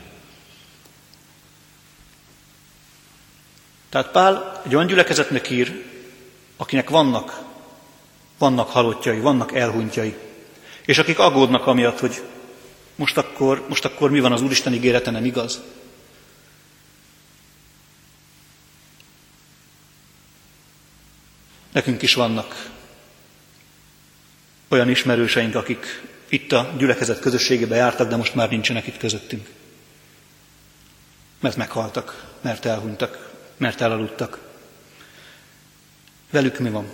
Tehát 3.92 4.10
Pál 4.10 4.60
egy 4.64 4.74
olyan 4.74 4.86
gyülekezetnek 4.86 5.50
ír, 5.50 5.84
akinek 6.56 6.90
vannak, 6.90 7.42
vannak 8.38 8.68
halottjai, 8.68 9.20
vannak 9.20 9.54
elhunytjai, 9.54 10.16
és 10.84 10.98
akik 10.98 11.18
aggódnak 11.18 11.66
amiatt, 11.66 11.98
hogy 11.98 12.22
most 12.94 13.16
akkor, 13.16 13.68
most 13.68 13.84
akkor 13.84 14.10
mi 14.10 14.20
van 14.20 14.32
az 14.32 14.42
Úristen 14.42 14.72
ígérete, 14.72 15.10
nem 15.10 15.24
igaz? 15.24 15.60
Nekünk 21.72 22.02
is 22.02 22.14
vannak 22.14 22.70
olyan 24.68 24.88
ismerőseink, 24.88 25.54
akik 25.54 26.02
itt 26.28 26.52
a 26.52 26.72
gyülekezet 26.78 27.20
közösségébe 27.20 27.76
jártak, 27.76 28.08
de 28.08 28.16
most 28.16 28.34
már 28.34 28.50
nincsenek 28.50 28.86
itt 28.86 28.98
közöttünk. 28.98 29.48
Mert 31.40 31.56
meghaltak, 31.56 32.26
mert 32.40 32.64
elhunytak, 32.64 33.31
mert 33.62 33.80
elaludtak. 33.80 34.38
Velük 36.30 36.58
mi 36.58 36.70
van? 36.70 36.86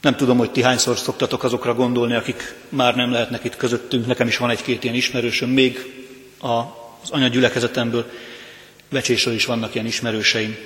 Nem 0.00 0.16
tudom, 0.16 0.38
hogy 0.38 0.50
ti 0.50 0.62
hányszor 0.62 0.98
szoktatok 0.98 1.44
azokra 1.44 1.74
gondolni, 1.74 2.14
akik 2.14 2.54
már 2.68 2.94
nem 2.94 3.12
lehetnek 3.12 3.44
itt 3.44 3.56
közöttünk. 3.56 4.06
Nekem 4.06 4.26
is 4.26 4.36
van 4.36 4.50
egy-két 4.50 4.84
ilyen 4.84 4.94
ismerősöm, 4.96 5.50
még 5.50 5.78
az 6.38 7.10
anyagyülekezetemből 7.10 8.10
becsésről 8.90 9.34
is 9.34 9.44
vannak 9.44 9.74
ilyen 9.74 9.86
ismerőseim. 9.86 10.56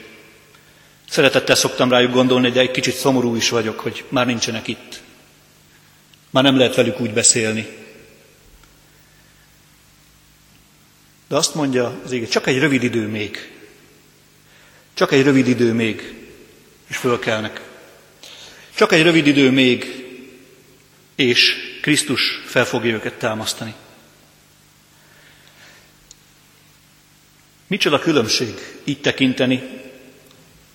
Szeretettel 1.08 1.54
szoktam 1.54 1.90
rájuk 1.90 2.12
gondolni, 2.12 2.50
de 2.50 2.60
egy 2.60 2.70
kicsit 2.70 2.94
szomorú 2.94 3.34
is 3.34 3.48
vagyok, 3.48 3.80
hogy 3.80 4.04
már 4.08 4.26
nincsenek 4.26 4.68
itt. 4.68 5.00
Már 6.30 6.44
nem 6.44 6.56
lehet 6.56 6.74
velük 6.74 7.00
úgy 7.00 7.12
beszélni. 7.12 7.81
De 11.32 11.38
azt 11.38 11.54
mondja 11.54 12.00
az 12.04 12.12
ége, 12.12 12.26
csak 12.26 12.46
egy 12.46 12.58
rövid 12.58 12.82
idő 12.82 13.06
még. 13.06 13.52
Csak 14.94 15.12
egy 15.12 15.22
rövid 15.22 15.48
idő 15.48 15.72
még, 15.72 16.14
és 16.86 16.96
fölkelnek. 16.96 17.60
Csak 18.74 18.92
egy 18.92 19.02
rövid 19.02 19.26
idő 19.26 19.50
még, 19.50 20.04
és 21.14 21.54
Krisztus 21.82 22.40
fel 22.46 22.64
fogja 22.64 22.94
őket 22.94 23.14
támasztani. 23.14 23.74
Micsoda 27.66 27.98
különbség 27.98 28.54
így 28.84 29.00
tekinteni 29.00 29.62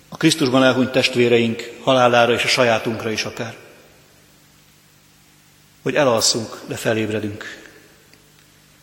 a 0.09 0.17
Krisztusban 0.17 0.63
elhunyt 0.63 0.91
testvéreink 0.91 1.71
halálára 1.81 2.33
és 2.33 2.43
a 2.43 2.47
sajátunkra 2.47 3.11
is 3.11 3.23
akár. 3.23 3.55
Hogy 5.81 5.95
elalszunk, 5.95 6.59
de 6.67 6.75
felébredünk. 6.75 7.65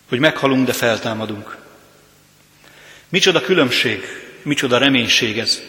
Hogy 0.09 0.19
meghalunk, 0.19 0.67
de 0.67 0.73
feltámadunk. 0.73 1.63
Micsoda 3.09 3.41
különbség, 3.41 4.03
micsoda 4.43 4.79
reménység 4.79 5.39
ez. 5.39 5.61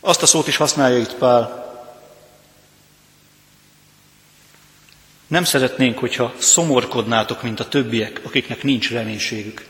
Azt 0.00 0.22
a 0.22 0.26
szót 0.26 0.48
is 0.48 0.56
használja 0.56 0.98
itt 0.98 1.14
Pál. 1.14 1.66
Nem 5.26 5.44
szeretnénk, 5.44 5.98
hogyha 5.98 6.34
szomorkodnátok, 6.38 7.42
mint 7.42 7.60
a 7.60 7.68
többiek, 7.68 8.20
akiknek 8.24 8.62
nincs 8.62 8.90
reménységük. 8.90 9.66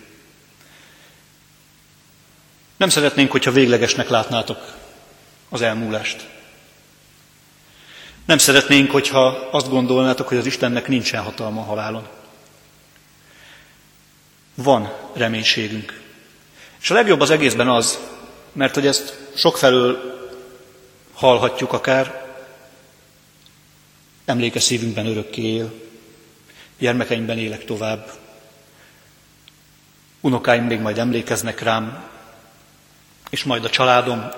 Nem 2.77 2.89
szeretnénk, 2.89 3.31
hogyha 3.31 3.51
véglegesnek 3.51 4.09
látnátok 4.09 4.75
az 5.49 5.63
elmúlást. 5.63 6.29
Nem 8.25 8.39
szeretnénk, 8.39 8.91
hogyha 8.91 9.27
azt 9.51 9.69
gondolnátok, 9.69 10.29
hogy 10.29 10.37
az 10.37 10.47
Istennek 10.47 10.89
nincsen 10.89 11.23
hatalma 11.23 11.61
a 11.61 11.65
halálon. 11.65 12.09
Van 14.55 14.93
reménységünk. 15.15 16.01
És 16.81 16.91
a 16.91 16.95
legjobb 16.95 17.21
az 17.21 17.31
egészben 17.31 17.69
az, 17.69 17.99
mert 18.53 18.75
hogy 18.75 18.87
ezt 18.87 19.19
sokfelől 19.35 20.17
hallhatjuk 21.15 21.73
akár, 21.73 22.27
emléke 24.25 24.61
szívünkben 24.61 25.07
örökké 25.07 25.43
él, 25.43 25.73
gyermekeimben 26.79 27.39
élek 27.39 27.65
tovább, 27.65 28.11
unokáim 30.21 30.65
még 30.65 30.81
majd 30.81 30.99
emlékeznek 30.99 31.61
rám, 31.61 32.05
és 33.31 33.45
majd 33.45 33.65
a 33.65 33.71
családom 33.71 34.29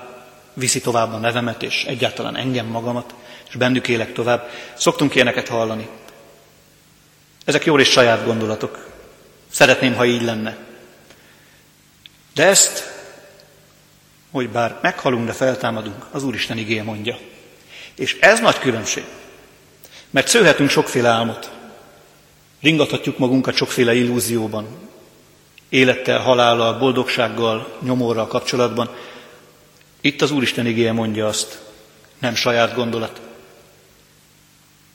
viszi 0.54 0.80
tovább 0.80 1.12
a 1.12 1.18
nevemet, 1.18 1.62
és 1.62 1.84
egyáltalán 1.84 2.36
engem 2.36 2.66
magamat, 2.66 3.14
és 3.48 3.56
bennük 3.56 3.88
élek 3.88 4.12
tovább. 4.12 4.50
Szoktunk 4.74 5.14
ilyeneket 5.14 5.48
hallani. 5.48 5.88
Ezek 7.44 7.64
jól 7.64 7.80
és 7.80 7.90
saját 7.90 8.24
gondolatok. 8.24 8.88
Szeretném, 9.50 9.94
ha 9.94 10.04
így 10.04 10.22
lenne. 10.22 10.56
De 12.40 12.46
ezt, 12.46 12.92
hogy 14.30 14.48
bár 14.48 14.78
meghalunk, 14.82 15.26
de 15.26 15.32
feltámadunk, 15.32 16.06
az 16.10 16.24
Úristen 16.24 16.58
igéje 16.58 16.82
mondja. 16.82 17.18
És 17.94 18.16
ez 18.20 18.40
nagy 18.40 18.58
különbség. 18.58 19.04
Mert 20.10 20.28
szőhetünk 20.28 20.70
sokféle 20.70 21.08
álmot. 21.08 21.50
Ringathatjuk 22.60 23.18
magunkat 23.18 23.54
sokféle 23.54 23.94
illúzióban, 23.94 24.66
élettel, 25.68 26.18
halállal, 26.18 26.78
boldogsággal, 26.78 27.78
nyomorral 27.82 28.26
kapcsolatban. 28.26 28.90
Itt 30.00 30.22
az 30.22 30.30
Úristen 30.30 30.66
igéje 30.66 30.92
mondja 30.92 31.26
azt, 31.26 31.62
nem 32.18 32.34
saját 32.34 32.74
gondolat. 32.74 33.20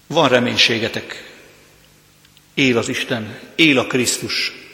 Van 0.07 0.29
reménységetek. 0.29 1.33
Él 2.53 2.77
az 2.77 2.89
Isten, 2.89 3.39
él 3.55 3.79
a 3.79 3.87
Krisztus. 3.87 4.64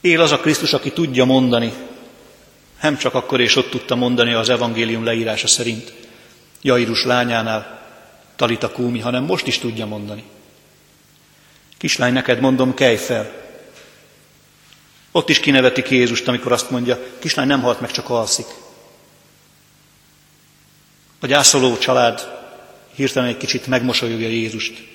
Él 0.00 0.20
az 0.20 0.32
a 0.32 0.38
Krisztus, 0.40 0.72
aki 0.72 0.92
tudja 0.92 1.24
mondani, 1.24 1.72
nem 2.82 2.96
csak 2.96 3.14
akkor 3.14 3.40
és 3.40 3.56
ott 3.56 3.70
tudta 3.70 3.94
mondani 3.94 4.32
az 4.32 4.48
evangélium 4.48 5.04
leírása 5.04 5.46
szerint, 5.46 5.92
Jairus 6.62 7.04
lányánál, 7.04 7.88
Talita 8.36 8.70
Kúmi, 8.70 8.98
hanem 8.98 9.24
most 9.24 9.46
is 9.46 9.58
tudja 9.58 9.86
mondani. 9.86 10.24
Kislány, 11.78 12.12
neked 12.12 12.40
mondom, 12.40 12.74
kelj 12.74 12.96
fel, 12.96 13.40
ott 15.12 15.28
is 15.28 15.40
kinevetik 15.40 15.90
Jézust, 15.90 16.28
amikor 16.28 16.52
azt 16.52 16.70
mondja, 16.70 16.98
kislány 17.18 17.46
nem 17.46 17.60
halt 17.60 17.80
meg, 17.80 17.90
csak 17.90 18.10
alszik. 18.10 18.46
A 21.20 21.26
gyászoló 21.26 21.78
család 21.78 22.38
hirtelen 22.94 23.28
egy 23.28 23.36
kicsit 23.36 23.66
megmosolyogja 23.66 24.28
Jézust. 24.28 24.88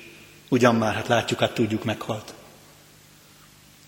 Ugyan 0.48 0.74
már, 0.74 0.94
hát 0.94 1.08
látjuk, 1.08 1.40
hát 1.40 1.52
tudjuk, 1.52 1.84
meghalt. 1.84 2.34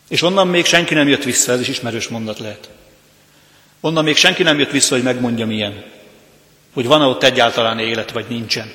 És 0.09 0.23
onnan 0.23 0.49
még 0.49 0.65
senki 0.65 0.95
nem 0.95 1.09
jött 1.09 1.23
vissza, 1.23 1.53
ez 1.53 1.61
is 1.61 1.69
ismerős 1.69 2.09
mondat 2.09 2.39
lehet. 2.39 2.71
Onnan 3.81 4.05
még 4.05 4.17
senki 4.17 4.43
nem 4.43 4.59
jött 4.59 4.71
vissza, 4.71 4.95
hogy 4.95 5.05
megmondja 5.05 5.47
milyen. 5.47 5.85
Hogy 6.73 6.87
van-e 6.87 7.05
ott 7.05 7.23
egyáltalán 7.23 7.79
élet, 7.79 8.11
vagy 8.11 8.27
nincsen. 8.29 8.73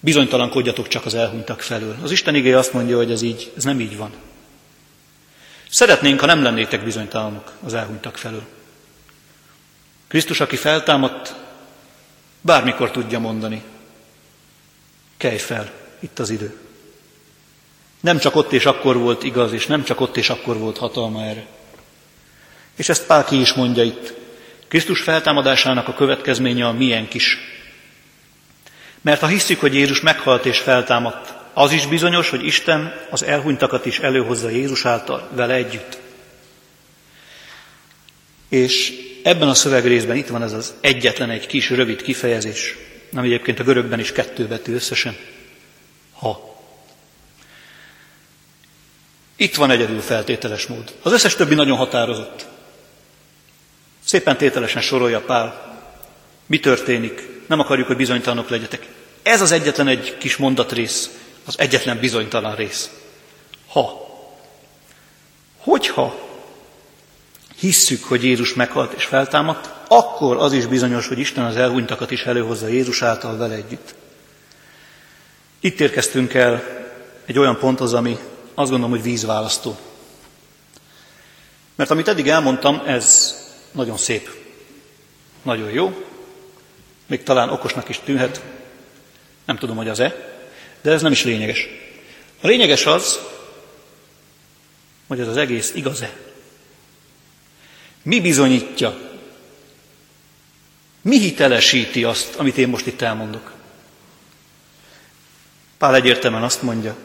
Bizonytalankodjatok 0.00 0.88
csak 0.88 1.04
az 1.04 1.14
elhunytak 1.14 1.60
felől. 1.60 1.96
Az 2.02 2.10
Isten 2.10 2.34
igény 2.34 2.54
azt 2.54 2.72
mondja, 2.72 2.96
hogy 2.96 3.10
ez 3.10 3.22
így, 3.22 3.52
ez 3.56 3.64
nem 3.64 3.80
így 3.80 3.96
van. 3.96 4.12
Szeretnénk, 5.70 6.20
ha 6.20 6.26
nem 6.26 6.42
lennétek 6.42 6.84
bizonytalanok 6.84 7.52
az 7.64 7.74
elhunytak 7.74 8.16
felől. 8.16 8.46
Krisztus, 10.08 10.40
aki 10.40 10.56
feltámadt, 10.56 11.34
bármikor 12.40 12.90
tudja 12.90 13.18
mondani, 13.18 13.62
kelj 15.16 15.38
fel, 15.38 15.70
itt 16.00 16.18
az 16.18 16.30
idő. 16.30 16.67
Nem 18.00 18.18
csak 18.18 18.36
ott 18.36 18.52
és 18.52 18.66
akkor 18.66 18.96
volt 18.96 19.22
igaz, 19.22 19.52
és 19.52 19.66
nem 19.66 19.84
csak 19.84 20.00
ott 20.00 20.16
és 20.16 20.30
akkor 20.30 20.58
volt 20.58 20.78
hatalma 20.78 21.24
erre. 21.24 21.46
És 22.76 22.88
ezt 22.88 23.06
Pál 23.06 23.24
ki 23.24 23.40
is 23.40 23.52
mondja 23.52 23.82
itt. 23.82 24.14
Krisztus 24.68 25.00
feltámadásának 25.00 25.88
a 25.88 25.94
következménye 25.94 26.66
a 26.66 26.72
milyen 26.72 27.08
kis. 27.08 27.38
Mert 29.00 29.20
ha 29.20 29.26
hiszük, 29.26 29.60
hogy 29.60 29.74
Jézus 29.74 30.00
meghalt 30.00 30.46
és 30.46 30.58
feltámadt, 30.58 31.34
az 31.52 31.72
is 31.72 31.86
bizonyos, 31.86 32.28
hogy 32.30 32.44
Isten 32.44 33.06
az 33.10 33.22
elhunytakat 33.22 33.86
is 33.86 33.98
előhozza 33.98 34.48
Jézus 34.48 34.84
által 34.84 35.28
vele 35.32 35.54
együtt. 35.54 35.98
És 38.48 38.92
ebben 39.22 39.48
a 39.48 39.54
szövegrészben 39.54 40.16
itt 40.16 40.28
van 40.28 40.42
ez 40.42 40.52
az 40.52 40.74
egyetlen 40.80 41.30
egy 41.30 41.46
kis 41.46 41.70
rövid 41.70 42.02
kifejezés, 42.02 42.76
ami 43.14 43.26
egyébként 43.26 43.60
a 43.60 43.64
görögben 43.64 43.98
is 43.98 44.12
kettő 44.12 44.46
betű 44.46 44.74
összesen. 44.74 45.16
Ha. 46.12 46.47
Itt 49.40 49.54
van 49.54 49.70
egyedül 49.70 50.00
feltételes 50.00 50.66
mód. 50.66 50.94
Az 51.02 51.12
összes 51.12 51.34
többi 51.34 51.54
nagyon 51.54 51.76
határozott. 51.76 52.46
Szépen 54.04 54.36
tételesen 54.36 54.82
sorolja 54.82 55.20
Pál. 55.20 55.76
Mi 56.46 56.60
történik? 56.60 57.28
Nem 57.46 57.60
akarjuk, 57.60 57.86
hogy 57.86 57.96
bizonytalanok 57.96 58.48
legyetek. 58.48 58.86
Ez 59.22 59.40
az 59.40 59.50
egyetlen 59.52 59.88
egy 59.88 60.16
kis 60.18 60.36
mondatrész, 60.36 61.10
az 61.44 61.58
egyetlen 61.58 61.98
bizonytalan 61.98 62.54
rész. 62.54 62.90
Ha. 63.68 64.06
Hogyha 65.58 66.18
hisszük, 67.58 68.04
hogy 68.04 68.24
Jézus 68.24 68.54
meghalt 68.54 68.92
és 68.92 69.04
feltámadt, 69.04 69.70
akkor 69.88 70.36
az 70.36 70.52
is 70.52 70.66
bizonyos, 70.66 71.08
hogy 71.08 71.18
Isten 71.18 71.44
az 71.44 71.56
elhunytakat 71.56 72.10
is 72.10 72.22
előhozza 72.22 72.66
Jézus 72.66 73.02
által 73.02 73.36
vele 73.36 73.54
együtt. 73.54 73.94
Itt 75.60 75.80
érkeztünk 75.80 76.34
el 76.34 76.62
egy 77.26 77.38
olyan 77.38 77.58
ponthoz, 77.58 77.92
ami 77.92 78.18
azt 78.58 78.70
gondolom, 78.70 78.90
hogy 78.90 79.02
vízválasztó. 79.02 79.78
Mert 81.74 81.90
amit 81.90 82.08
eddig 82.08 82.28
elmondtam, 82.28 82.82
ez 82.86 83.36
nagyon 83.72 83.96
szép, 83.96 84.30
nagyon 85.42 85.70
jó, 85.70 86.04
még 87.06 87.22
talán 87.22 87.50
okosnak 87.50 87.88
is 87.88 88.00
tűnhet, 88.04 88.42
nem 89.44 89.56
tudom, 89.56 89.76
hogy 89.76 89.88
az-e, 89.88 90.14
de 90.80 90.90
ez 90.90 91.02
nem 91.02 91.12
is 91.12 91.24
lényeges. 91.24 91.68
A 92.40 92.46
lényeges 92.46 92.86
az, 92.86 93.18
hogy 95.06 95.20
ez 95.20 95.28
az 95.28 95.36
egész 95.36 95.72
igaz-e. 95.74 96.16
Mi 98.02 98.20
bizonyítja, 98.20 98.98
mi 101.02 101.18
hitelesíti 101.18 102.04
azt, 102.04 102.34
amit 102.34 102.58
én 102.58 102.68
most 102.68 102.86
itt 102.86 103.00
elmondok? 103.00 103.52
Pál 105.78 105.94
egyértelműen 105.94 106.42
azt 106.42 106.62
mondja, 106.62 106.96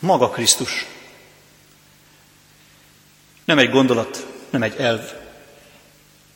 maga 0.00 0.28
Krisztus. 0.28 0.86
Nem 3.44 3.58
egy 3.58 3.70
gondolat, 3.70 4.26
nem 4.50 4.62
egy 4.62 4.76
elv, 4.76 5.12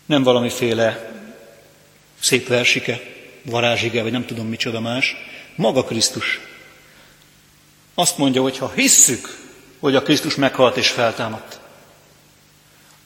nem 0.07 0.23
valamiféle 0.23 1.13
szép 2.21 2.49
versike, 2.49 3.01
varázsige, 3.43 4.03
vagy 4.03 4.13
nem 4.13 4.27
tudom 4.27 4.47
micsoda 4.47 4.81
más, 4.81 5.17
maga 5.57 5.85
Krisztus. 5.85 6.41
Azt 7.95 8.19
mondja, 8.19 8.43
hogy 8.43 8.59
ha 8.59 8.73
hisszük, 8.75 9.39
hogy 9.79 9.95
a 9.95 10.03
Krisztus 10.03 10.35
meghalt 10.35 10.77
és 10.77 10.91
feltámadt, 10.91 11.61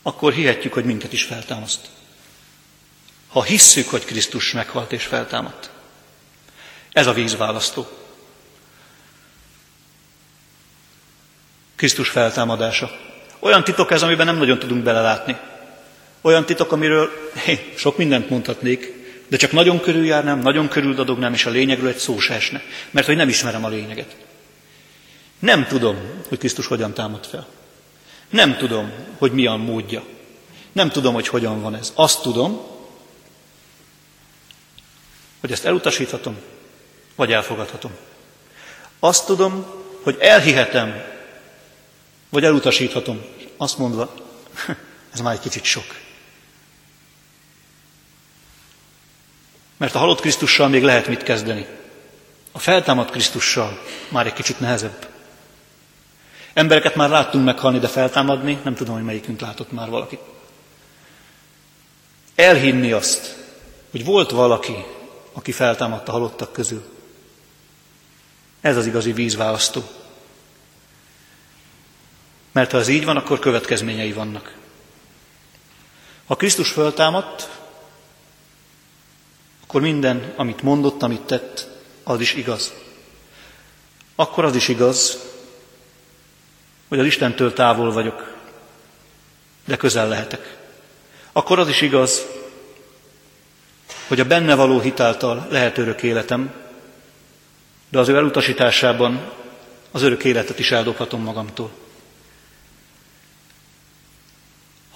akkor 0.02 0.32
hihetjük, 0.32 0.72
hogy 0.72 0.84
minket 0.84 1.12
is 1.12 1.22
feltámaszt. 1.22 1.88
Ha 3.28 3.42
hisszük, 3.42 3.88
hogy 3.88 4.04
Krisztus 4.04 4.52
meghalt 4.52 4.92
és 4.92 5.04
feltámadt. 5.04 5.70
Ez 6.92 7.06
a 7.06 7.12
vízválasztó. 7.12 7.97
Krisztus 11.78 12.08
feltámadása. 12.08 12.90
Olyan 13.38 13.64
titok 13.64 13.90
ez, 13.90 14.02
amiben 14.02 14.26
nem 14.26 14.36
nagyon 14.36 14.58
tudunk 14.58 14.82
belelátni. 14.82 15.36
Olyan 16.20 16.46
titok, 16.46 16.72
amiről 16.72 17.10
hé, 17.44 17.72
sok 17.76 17.96
mindent 17.96 18.30
mondhatnék, 18.30 18.92
de 19.28 19.36
csak 19.36 19.52
nagyon 19.52 19.80
körüljárnám, 19.80 20.38
nagyon 20.38 20.68
körüldadognám, 20.68 21.32
és 21.32 21.46
a 21.46 21.50
lényegről 21.50 21.88
egy 21.88 21.96
szó 21.96 22.18
se 22.18 22.34
esne, 22.34 22.62
mert 22.90 23.06
hogy 23.06 23.16
nem 23.16 23.28
ismerem 23.28 23.64
a 23.64 23.68
lényeget. 23.68 24.16
Nem 25.38 25.66
tudom, 25.66 25.96
hogy 26.28 26.38
Krisztus 26.38 26.66
hogyan 26.66 26.94
támad 26.94 27.26
fel. 27.26 27.46
Nem 28.30 28.56
tudom, 28.56 28.92
hogy 29.18 29.32
mi 29.32 29.46
a 29.46 29.56
módja. 29.56 30.02
Nem 30.72 30.90
tudom, 30.90 31.14
hogy 31.14 31.28
hogyan 31.28 31.62
van 31.62 31.74
ez. 31.74 31.92
Azt 31.94 32.22
tudom, 32.22 32.60
hogy 35.40 35.52
ezt 35.52 35.64
elutasíthatom, 35.64 36.36
vagy 37.16 37.32
elfogadhatom. 37.32 37.90
Azt 39.00 39.26
tudom, 39.26 39.66
hogy 40.02 40.16
elhihetem, 40.20 41.16
vagy 42.28 42.44
elutasíthatom. 42.44 43.24
Azt 43.56 43.78
mondva, 43.78 44.14
ez 45.12 45.20
már 45.20 45.34
egy 45.34 45.40
kicsit 45.40 45.64
sok. 45.64 45.84
Mert 49.76 49.94
a 49.94 49.98
halott 49.98 50.20
Krisztussal 50.20 50.68
még 50.68 50.82
lehet 50.82 51.06
mit 51.06 51.22
kezdeni. 51.22 51.66
A 52.52 52.58
feltámadt 52.58 53.10
Krisztussal 53.10 53.82
már 54.08 54.26
egy 54.26 54.32
kicsit 54.32 54.60
nehezebb. 54.60 55.08
Embereket 56.52 56.94
már 56.94 57.08
láttunk 57.08 57.44
meghalni, 57.44 57.78
de 57.78 57.88
feltámadni, 57.88 58.58
nem 58.64 58.74
tudom, 58.74 58.94
hogy 58.94 59.04
melyikünk 59.04 59.40
látott 59.40 59.72
már 59.72 59.88
valakit. 59.88 60.20
Elhinni 62.34 62.92
azt, 62.92 63.36
hogy 63.90 64.04
volt 64.04 64.30
valaki, 64.30 64.84
aki 65.32 65.52
feltámadta 65.52 66.12
halottak 66.12 66.52
közül. 66.52 66.84
Ez 68.60 68.76
az 68.76 68.86
igazi 68.86 69.12
vízválasztó. 69.12 69.82
Mert 72.58 72.70
ha 72.70 72.78
ez 72.78 72.88
így 72.88 73.04
van, 73.04 73.16
akkor 73.16 73.38
következményei 73.38 74.12
vannak. 74.12 74.54
Ha 76.26 76.36
Krisztus 76.36 76.70
föltámadt, 76.70 77.48
akkor 79.62 79.80
minden, 79.80 80.32
amit 80.36 80.62
mondott, 80.62 81.02
amit 81.02 81.20
tett, 81.20 81.68
az 82.02 82.20
is 82.20 82.34
igaz. 82.34 82.72
Akkor 84.14 84.44
az 84.44 84.56
is 84.56 84.68
igaz, 84.68 85.18
hogy 86.88 86.98
az 86.98 87.06
Istentől 87.06 87.52
távol 87.52 87.92
vagyok, 87.92 88.34
de 89.64 89.76
közel 89.76 90.08
lehetek. 90.08 90.56
Akkor 91.32 91.58
az 91.58 91.68
is 91.68 91.80
igaz, 91.80 92.26
hogy 94.08 94.20
a 94.20 94.24
benne 94.24 94.54
való 94.54 94.80
hitáltal 94.80 95.46
lehet 95.50 95.78
örök 95.78 96.02
életem, 96.02 96.52
de 97.88 97.98
az 97.98 98.08
ő 98.08 98.16
elutasításában 98.16 99.30
az 99.90 100.02
örök 100.02 100.24
életet 100.24 100.58
is 100.58 100.70
eldobhatom 100.70 101.22
magamtól. 101.22 101.86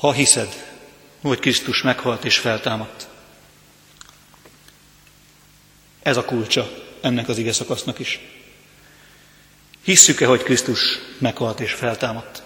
Ha 0.02 0.12
hiszed, 0.12 0.66
hogy 1.20 1.38
Krisztus 1.38 1.82
meghalt 1.82 2.24
és 2.24 2.38
feltámadt, 2.38 3.06
ez 6.02 6.16
a 6.16 6.24
kulcsa 6.24 6.70
ennek 7.00 7.28
az 7.28 7.38
ige 7.38 7.52
szakasznak 7.52 7.98
is. 7.98 8.20
Hisszük-e, 9.82 10.26
hogy 10.26 10.42
Krisztus 10.42 10.98
meghalt 11.18 11.60
és 11.60 11.72
feltámadt? 11.72 12.42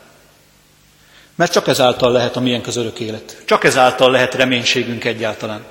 Mert 1.35 1.53
csak 1.53 1.66
ezáltal 1.66 2.12
lehet 2.12 2.37
a 2.37 2.40
miénk 2.40 2.66
az 2.66 2.77
örök 2.77 3.01
élet. 3.01 3.42
Csak 3.45 3.64
ezáltal 3.64 4.11
lehet 4.11 4.35
reménységünk 4.35 5.05
egyáltalán. 5.05 5.64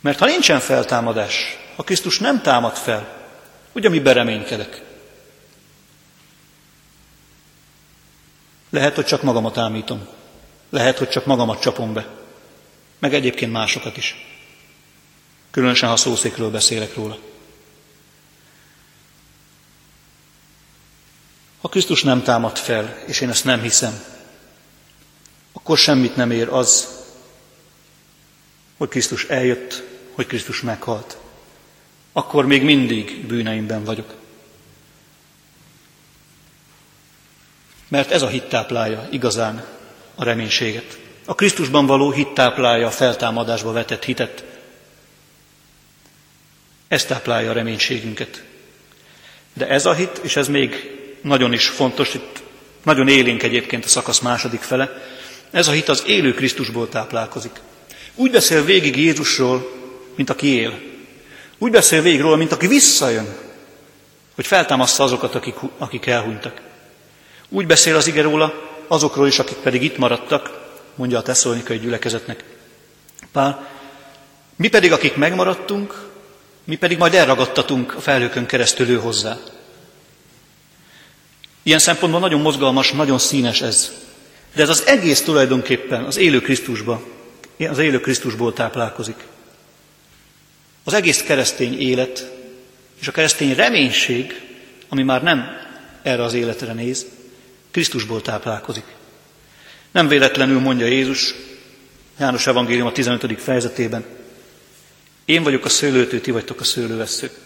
Mert 0.00 0.18
ha 0.18 0.26
nincsen 0.26 0.60
feltámadás, 0.60 1.58
ha 1.76 1.82
Krisztus 1.82 2.18
nem 2.18 2.42
támad 2.42 2.76
fel, 2.76 3.28
ugye 3.72 3.88
mi 3.88 4.00
bereménykedek? 4.00 4.85
Lehet, 8.76 8.94
hogy 8.94 9.04
csak 9.04 9.22
magamat 9.22 9.58
ámítom. 9.58 10.06
Lehet, 10.70 10.98
hogy 10.98 11.08
csak 11.08 11.26
magamat 11.26 11.60
csapom 11.60 11.92
be. 11.92 12.06
Meg 12.98 13.14
egyébként 13.14 13.52
másokat 13.52 13.96
is. 13.96 14.14
Különösen, 15.50 15.88
ha 15.88 15.96
szószékről 15.96 16.50
beszélek 16.50 16.94
róla. 16.94 17.18
Ha 21.60 21.68
Krisztus 21.68 22.02
nem 22.02 22.22
támad 22.22 22.56
fel, 22.56 23.02
és 23.06 23.20
én 23.20 23.28
ezt 23.28 23.44
nem 23.44 23.60
hiszem, 23.60 24.04
akkor 25.52 25.78
semmit 25.78 26.16
nem 26.16 26.30
ér 26.30 26.48
az, 26.48 26.88
hogy 28.76 28.88
Krisztus 28.88 29.24
eljött, 29.24 29.82
hogy 30.12 30.26
Krisztus 30.26 30.60
meghalt. 30.60 31.16
Akkor 32.12 32.46
még 32.46 32.62
mindig 32.62 33.26
bűneimben 33.26 33.84
vagyok. 33.84 34.14
Mert 37.88 38.10
ez 38.10 38.22
a 38.22 38.28
hit 38.28 38.44
táplálja 38.44 39.08
igazán 39.10 39.64
a 40.14 40.24
reménységet. 40.24 40.98
A 41.24 41.34
Krisztusban 41.34 41.86
való 41.86 42.10
hit 42.10 42.28
táplálja 42.28 42.86
a 42.86 42.90
feltámadásba 42.90 43.72
vetett 43.72 44.04
hitet. 44.04 44.44
Ez 46.88 47.04
táplálja 47.04 47.50
a 47.50 47.54
reménységünket. 47.54 48.44
De 49.52 49.68
ez 49.68 49.86
a 49.86 49.92
hit, 49.92 50.20
és 50.22 50.36
ez 50.36 50.48
még 50.48 50.90
nagyon 51.22 51.52
is 51.52 51.68
fontos, 51.68 52.14
itt 52.14 52.42
nagyon 52.82 53.08
élénk 53.08 53.42
egyébként 53.42 53.84
a 53.84 53.88
szakasz 53.88 54.18
második 54.20 54.60
fele, 54.60 55.02
ez 55.50 55.68
a 55.68 55.72
hit 55.72 55.88
az 55.88 56.02
élő 56.06 56.34
Krisztusból 56.34 56.88
táplálkozik. 56.88 57.60
Úgy 58.14 58.30
beszél 58.30 58.64
végig 58.64 58.96
Jézusról, 58.96 59.70
mint 60.14 60.30
aki 60.30 60.46
él. 60.46 60.78
Úgy 61.58 61.70
beszél 61.70 62.02
végig 62.02 62.20
róla, 62.20 62.36
mint 62.36 62.52
aki 62.52 62.66
visszajön, 62.66 63.36
hogy 64.34 64.46
feltámaszta 64.46 65.02
azokat, 65.04 65.34
akik, 65.34 65.54
akik 65.78 66.06
elhunytak. 66.06 66.60
Úgy 67.48 67.66
beszél 67.66 67.96
az 67.96 68.06
ige 68.06 68.22
róla 68.22 68.54
azokról 68.86 69.26
is, 69.26 69.38
akik 69.38 69.56
pedig 69.56 69.82
itt 69.82 69.98
maradtak, 69.98 70.64
mondja 70.94 71.18
a 71.18 71.22
tesszolonikai 71.22 71.78
gyülekezetnek. 71.78 72.44
Pál, 73.32 73.68
mi 74.56 74.68
pedig, 74.68 74.92
akik 74.92 75.16
megmaradtunk, 75.16 76.04
mi 76.64 76.76
pedig 76.76 76.98
majd 76.98 77.14
elragadtatunk 77.14 77.94
a 77.94 78.00
felhőkön 78.00 78.46
keresztül 78.46 78.88
ő 78.88 78.96
hozzá. 78.96 79.38
Ilyen 81.62 81.78
szempontból 81.78 82.20
nagyon 82.20 82.40
mozgalmas, 82.40 82.90
nagyon 82.90 83.18
színes 83.18 83.60
ez. 83.60 83.92
De 84.54 84.62
ez 84.62 84.68
az 84.68 84.86
egész 84.86 85.22
tulajdonképpen 85.22 86.04
az 86.04 86.16
élő 86.16 86.40
Krisztusba, 86.40 87.02
az 87.58 87.78
élő 87.78 88.00
Krisztusból 88.00 88.52
táplálkozik. 88.52 89.24
Az 90.84 90.94
egész 90.94 91.22
keresztény 91.22 91.80
élet 91.80 92.32
és 93.00 93.08
a 93.08 93.12
keresztény 93.12 93.54
reménység, 93.54 94.40
ami 94.88 95.02
már 95.02 95.22
nem 95.22 95.44
erre 96.02 96.22
az 96.22 96.34
életre 96.34 96.72
néz, 96.72 97.06
Krisztusból 97.76 98.22
táplálkozik. 98.22 98.84
Nem 99.90 100.08
véletlenül 100.08 100.60
mondja 100.60 100.86
Jézus 100.86 101.34
János 102.18 102.46
Evangélium 102.46 102.86
a 102.86 102.92
15. 102.92 103.40
fejezetében, 103.40 104.04
én 105.24 105.42
vagyok 105.42 105.64
a 105.64 105.68
szőlőtő, 105.68 106.20
ti 106.20 106.30
vagytok 106.30 106.60
a 106.60 106.64
szőlőveszők. 106.64 107.38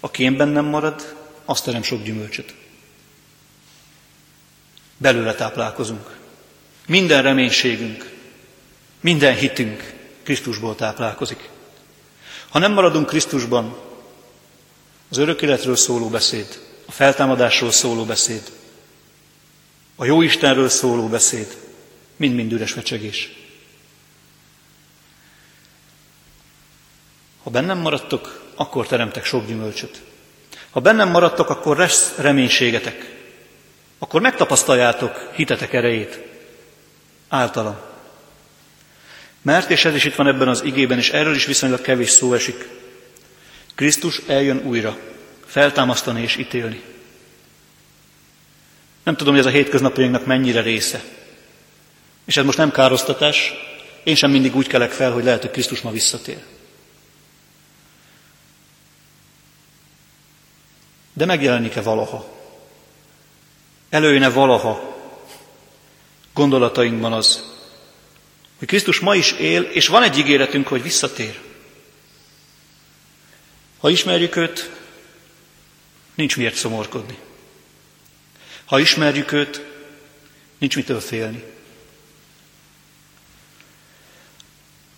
Aki 0.00 0.22
én 0.22 0.36
bennem 0.36 0.64
marad, 0.64 1.14
azt 1.44 1.64
terem 1.64 1.82
sok 1.82 2.02
gyümölcsöt. 2.02 2.54
Belőle 4.96 5.34
táplálkozunk. 5.34 6.16
Minden 6.86 7.22
reménységünk, 7.22 8.12
minden 9.00 9.34
hitünk 9.34 9.92
Krisztusból 10.22 10.74
táplálkozik. 10.74 11.48
Ha 12.48 12.58
nem 12.58 12.72
maradunk 12.72 13.06
Krisztusban, 13.06 13.76
az 15.10 15.16
örök 15.16 15.42
életről 15.42 15.76
szóló 15.76 16.08
beszéd, 16.08 16.60
a 16.86 16.92
feltámadásról 16.92 17.70
szóló 17.70 18.04
beszéd, 18.04 18.55
a 19.96 20.04
jó 20.04 20.22
Istenről 20.22 20.68
szóló 20.68 21.08
beszéd, 21.08 21.56
mind-mind 22.16 22.52
üres 22.52 22.72
vecsegés. 22.72 23.32
Ha 27.42 27.50
bennem 27.50 27.78
maradtok, 27.78 28.44
akkor 28.54 28.86
teremtek 28.86 29.24
sok 29.24 29.46
gyümölcsöt. 29.46 30.02
Ha 30.70 30.80
bennem 30.80 31.08
maradtok, 31.08 31.50
akkor 31.50 31.76
lesz 31.76 32.16
reménységetek. 32.16 33.14
Akkor 33.98 34.20
megtapasztaljátok 34.20 35.30
hitetek 35.34 35.72
erejét 35.72 36.20
általam. 37.28 37.76
Mert, 39.42 39.70
és 39.70 39.84
ez 39.84 39.94
is 39.94 40.04
itt 40.04 40.14
van 40.14 40.26
ebben 40.26 40.48
az 40.48 40.64
igében, 40.64 40.98
és 40.98 41.10
erről 41.10 41.34
is 41.34 41.46
viszonylag 41.46 41.80
kevés 41.80 42.10
szó 42.10 42.34
esik, 42.34 42.68
Krisztus 43.74 44.20
eljön 44.26 44.62
újra, 44.64 44.98
feltámasztani 45.46 46.22
és 46.22 46.36
ítélni. 46.36 46.82
Nem 49.06 49.16
tudom, 49.16 49.34
hogy 49.34 49.46
ez 49.46 49.52
a 49.52 49.56
hétköznapjainknak 49.56 50.26
mennyire 50.26 50.60
része. 50.60 51.04
És 52.24 52.36
ez 52.36 52.44
most 52.44 52.58
nem 52.58 52.70
károsztatás, 52.70 53.52
én 54.04 54.14
sem 54.14 54.30
mindig 54.30 54.56
úgy 54.56 54.66
kelek 54.66 54.90
fel, 54.90 55.12
hogy 55.12 55.24
lehet, 55.24 55.40
hogy 55.40 55.50
Krisztus 55.50 55.80
ma 55.80 55.90
visszatér. 55.90 56.42
De 61.12 61.24
megjelenik-e 61.24 61.80
valaha? 61.80 62.36
Előjön-e 63.88 64.28
valaha 64.28 64.96
gondolatainkban 66.32 67.12
az, 67.12 67.42
hogy 68.58 68.68
Krisztus 68.68 69.00
ma 69.00 69.14
is 69.14 69.32
él, 69.32 69.62
és 69.62 69.88
van 69.88 70.02
egy 70.02 70.18
ígéretünk, 70.18 70.66
hogy 70.66 70.82
visszatér. 70.82 71.40
Ha 73.78 73.90
ismerjük 73.90 74.36
őt, 74.36 74.70
nincs 76.14 76.36
miért 76.36 76.54
szomorkodni. 76.54 77.18
Ha 78.66 78.78
ismerjük 78.78 79.32
őt, 79.32 79.66
nincs 80.58 80.76
mitől 80.76 81.00
félni. 81.00 81.44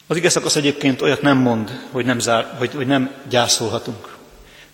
Az 0.07 0.17
ige 0.17 0.29
szakasz 0.29 0.57
egyébként 0.57 1.03
olyat 1.03 1.23
nem 1.23 1.39
mond, 1.39 1.71
hogy 1.91 2.05
nem, 2.05 2.19
zár, 2.19 2.55
hogy, 2.59 2.75
hogy 2.75 2.87
nem 2.87 3.15
gyászolhatunk. 3.29 4.17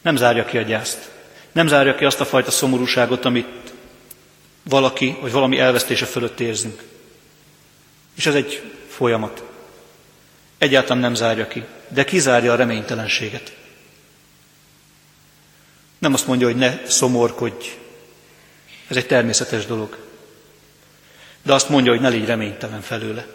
Nem 0.02 0.16
zárja 0.16 0.44
ki 0.44 0.58
a 0.58 0.62
gyászt. 0.62 1.10
Nem 1.52 1.66
zárja 1.66 1.94
ki 1.94 2.04
azt 2.04 2.20
a 2.20 2.24
fajta 2.24 2.50
szomorúságot, 2.50 3.24
amit 3.24 3.72
valaki 4.62 5.16
vagy 5.20 5.32
valami 5.32 5.58
elvesztése 5.58 6.06
fölött 6.06 6.40
érzünk. 6.40 6.82
És 8.14 8.26
ez 8.26 8.34
egy 8.34 8.72
folyamat. 8.88 9.42
Egyáltalán 10.58 10.98
nem 10.98 11.14
zárja 11.14 11.48
ki, 11.48 11.64
de 11.88 12.04
kizárja 12.04 12.52
a 12.52 12.56
reménytelenséget. 12.56 13.56
Nem 15.98 16.14
azt 16.14 16.26
mondja, 16.26 16.46
hogy 16.46 16.56
ne 16.56 16.86
szomorkodj, 16.86 17.66
ez 18.88 18.96
egy 18.96 19.06
természetes 19.06 19.66
dolog. 19.66 19.96
De 21.42 21.52
azt 21.52 21.68
mondja, 21.68 21.92
hogy 21.92 22.00
ne 22.00 22.08
légy 22.08 22.26
reménytelen 22.26 22.80
felőle. 22.80 23.26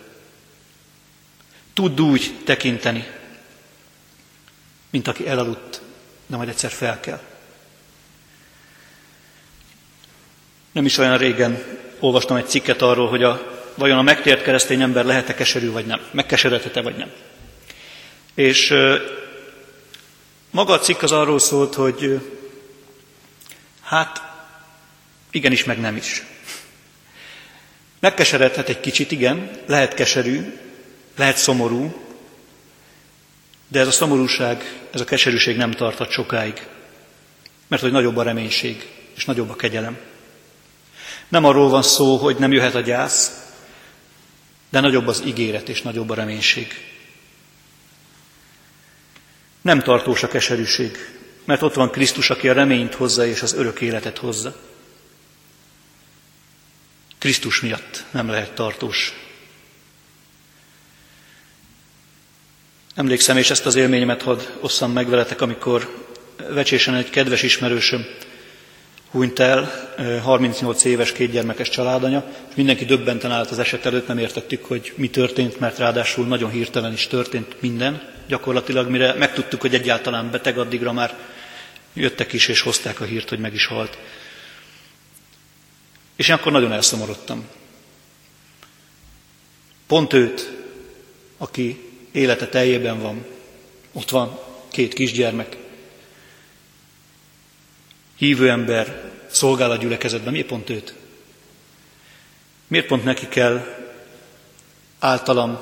Tudd 1.74 2.00
úgy 2.00 2.32
tekinteni, 2.46 3.08
mint 4.90 5.08
aki 5.08 5.28
elaludt, 5.28 5.82
de 6.28 6.36
majd 6.36 6.50
egyszer 6.50 6.72
fel 6.72 7.00
kell. 7.00 7.22
Nem 10.72 10.86
is 10.86 10.98
olyan 10.98 11.18
régen 11.18 11.64
olvastam 12.00 12.38
egy 12.38 12.48
cikket 12.48 12.82
arról, 12.82 13.10
hogy 13.10 13.24
a, 13.24 13.62
vajon 13.76 13.98
a 13.98 14.02
megtért 14.02 14.44
keresztény 14.44 14.82
ember 14.82 15.06
lehet-e 15.06 15.34
keserű 15.34 15.72
vagy 15.72 15.86
nem, 15.86 16.02
megkeseredhet-e 16.12 16.82
vagy 16.82 16.96
nem. 16.96 17.12
És 18.34 18.74
maga 20.52 20.74
a 20.74 20.80
cikk 20.80 21.02
az 21.02 21.12
arról 21.12 21.40
szólt, 21.40 21.76
hogy 21.76 22.20
hát 23.82 24.29
igenis, 25.32 25.64
meg 25.64 25.80
nem 25.80 25.96
is. 25.96 26.24
Megkeseredhet 28.00 28.70
egy 28.70 28.80
kicsit, 28.80 29.12
igen, 29.12 29.52
lehet 29.66 29.94
keserű, 29.94 30.58
lehet 31.18 31.38
szomorú, 31.38 32.08
de 33.68 33.80
ez 33.80 33.88
a 33.88 33.92
szomorúság, 33.92 34.80
ez 34.92 35.02
a 35.02 35.06
keserűség 35.06 35.58
nem 35.58 35.72
tarthat 35.72 36.12
sokáig, 36.12 36.68
mert 37.68 37.82
hogy 37.82 37.92
nagyobb 37.92 38.18
a 38.18 38.24
reménység, 38.24 38.88
és 39.16 39.26
nagyobb 39.26 39.50
a 39.50 39.56
kegyelem. 39.56 39.98
Nem 41.28 41.46
arról 41.46 41.70
van 41.70 41.84
szó, 41.84 42.18
hogy 42.18 42.36
nem 42.36 42.52
jöhet 42.52 42.76
a 42.76 42.82
gyász, 42.82 43.32
de 44.70 44.80
nagyobb 44.80 45.08
az 45.08 45.24
ígéret 45.26 45.70
és 45.70 45.82
nagyobb 45.82 46.10
a 46.10 46.14
reménység. 46.14 46.68
Nem 49.62 49.80
tartós 49.80 50.24
a 50.24 50.28
keserűség, 50.28 50.98
mert 51.46 51.62
ott 51.62 51.74
van 51.74 51.90
Krisztus, 51.90 52.30
aki 52.30 52.50
a 52.50 52.54
reményt 52.54 52.96
hozza 52.96 53.26
és 53.26 53.42
az 53.42 53.54
örök 53.54 53.82
életet 53.82 54.18
hozza. 54.18 54.69
Krisztus 57.20 57.62
miatt 57.62 58.04
nem 58.12 58.30
lehet 58.30 58.52
tartós. 58.52 59.14
Emlékszem, 62.96 63.38
és 63.38 63.50
ezt 63.50 63.66
az 63.66 63.76
élményemet 63.76 64.22
hadd 64.22 64.40
osszam 64.60 64.92
meg 64.92 65.10
veletek, 65.10 65.42
amikor 65.42 66.08
vecsésen 66.50 66.96
egy 66.96 67.10
kedves 67.10 67.44
ismerősöm 67.44 68.06
hunyt 69.12 69.40
el, 69.40 69.90
38 70.24 70.84
éves 70.84 71.12
kétgyermekes 71.12 71.70
családanya, 71.70 72.24
és 72.50 72.56
mindenki 72.56 72.86
döbbenten 72.86 73.32
állt 73.32 73.52
az 73.52 73.60
eset 73.60 73.86
előtt, 73.86 74.08
nem 74.08 74.18
értettük, 74.18 74.66
hogy 74.66 74.94
mi 74.96 75.10
történt, 75.10 75.60
mert 75.60 75.78
ráadásul 75.78 76.26
nagyon 76.26 76.50
hirtelen 76.50 76.94
is 76.94 77.08
történt 77.08 77.56
minden. 77.62 78.02
Gyakorlatilag 78.28 78.90
mire 78.90 79.14
megtudtuk, 79.14 79.62
hogy 79.62 79.74
egyáltalán 79.74 80.32
beteg, 80.32 80.58
addigra 80.58 80.94
már 80.94 81.18
jöttek 81.94 82.34
is 82.34 82.48
és 82.48 82.62
hozták 82.62 83.00
a 83.02 83.06
hírt, 83.06 83.30
hogy 83.30 83.40
meg 83.40 83.54
is 83.54 83.66
halt. 83.66 83.98
És 86.20 86.28
én 86.28 86.36
akkor 86.36 86.52
nagyon 86.52 86.72
elszomorodtam. 86.72 87.48
Pont 89.88 90.14
őt, 90.14 90.52
aki 91.38 91.90
élete 92.12 92.48
teljében 92.48 93.02
van, 93.02 93.26
ott 93.92 94.10
van 94.10 94.40
két 94.72 94.94
kisgyermek, 94.94 95.58
hívő 98.16 98.50
ember 98.50 99.12
szolgál 99.32 99.72
a 99.72 99.76
gyülekezetben, 99.76 100.32
miért 100.32 100.48
pont 100.48 100.70
őt? 100.70 100.94
Miért 102.68 102.88
pont 102.88 103.04
neki 103.04 103.28
kell 103.28 103.88
általam 105.00 105.60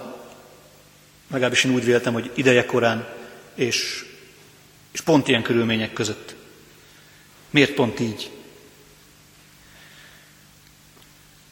legalábbis 1.27 1.63
én 1.63 1.73
úgy 1.73 1.85
véltem, 1.85 2.13
hogy 2.13 2.31
ideje 2.33 2.65
korán, 2.65 3.07
és, 3.55 4.05
és 4.91 5.01
pont 5.01 5.27
ilyen 5.27 5.43
körülmények 5.43 5.93
között. 5.93 6.35
Miért 7.49 7.73
pont 7.73 7.99
így? 7.99 8.31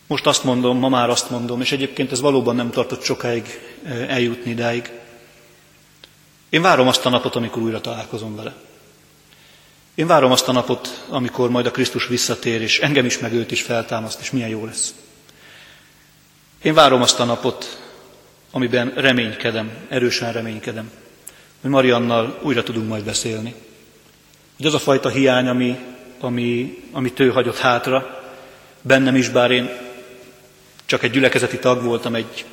Most 0.07 0.25
azt 0.25 0.43
mondom, 0.43 0.77
ma 0.77 0.89
már 0.89 1.09
azt 1.09 1.29
mondom, 1.29 1.61
és 1.61 1.71
egyébként 1.71 2.11
ez 2.11 2.21
valóban 2.21 2.55
nem 2.55 2.69
tartott 2.69 3.03
sokáig 3.03 3.59
eljutni 4.07 4.51
idáig. 4.51 4.91
Én 6.49 6.61
várom 6.61 6.87
azt 6.87 7.05
a 7.05 7.09
napot, 7.09 7.35
amikor 7.35 7.61
újra 7.61 7.81
találkozom 7.81 8.35
vele. 8.35 8.55
Én 9.95 10.07
várom 10.07 10.31
azt 10.31 10.47
a 10.47 10.51
napot, 10.51 11.05
amikor 11.09 11.49
majd 11.49 11.65
a 11.65 11.71
Krisztus 11.71 12.07
visszatér, 12.07 12.61
és 12.61 12.79
engem 12.79 13.05
is, 13.05 13.19
meg 13.19 13.33
őt 13.33 13.51
is 13.51 13.61
feltámaszt, 13.61 14.19
és 14.19 14.31
milyen 14.31 14.49
jó 14.49 14.65
lesz. 14.65 14.93
Én 16.61 16.73
várom 16.73 17.01
azt 17.01 17.19
a 17.19 17.23
napot, 17.23 17.81
amiben 18.51 18.93
reménykedem, 18.95 19.71
erősen 19.89 20.31
reménykedem, 20.31 20.91
hogy 21.61 21.69
Mariannal 21.69 22.39
újra 22.43 22.63
tudunk 22.63 22.87
majd 22.87 23.03
beszélni. 23.03 23.53
Hogy 24.57 24.65
az 24.65 24.73
a 24.73 24.79
fajta 24.79 25.09
hiány, 25.09 25.47
ami, 25.47 25.79
ami, 26.19 26.77
amit 26.91 27.19
ő 27.19 27.29
hagyott 27.29 27.57
hátra, 27.57 28.23
bennem 28.81 29.15
is, 29.15 29.29
bár 29.29 29.51
én 29.51 29.84
csak 30.85 31.03
egy 31.03 31.11
gyülekezeti 31.11 31.59
tag 31.59 31.83
voltam, 31.83 32.15
egy, 32.15 32.45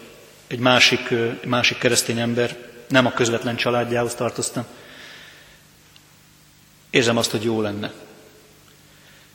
egy 0.46 0.58
másik, 0.58 1.14
másik 1.44 1.78
keresztény 1.78 2.18
ember, 2.18 2.56
nem 2.88 3.06
a 3.06 3.12
közvetlen 3.12 3.56
családjához 3.56 4.14
tartoztam. 4.14 4.64
Érzem 6.90 7.16
azt, 7.16 7.30
hogy 7.30 7.44
jó 7.44 7.60
lenne. 7.60 7.92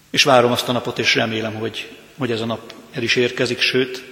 És 0.10 0.24
várom 0.24 0.52
azt 0.52 0.68
a 0.68 0.72
napot, 0.72 1.00
és 1.00 1.16
remélem, 1.16 1.54
hogy, 1.54 1.96
hogy 2.18 2.32
ez 2.32 2.42
a 2.42 2.46
nap 2.46 2.74
el 2.92 3.04
is 3.04 3.16
érkezik, 3.16 3.60
sőt, 3.60 4.04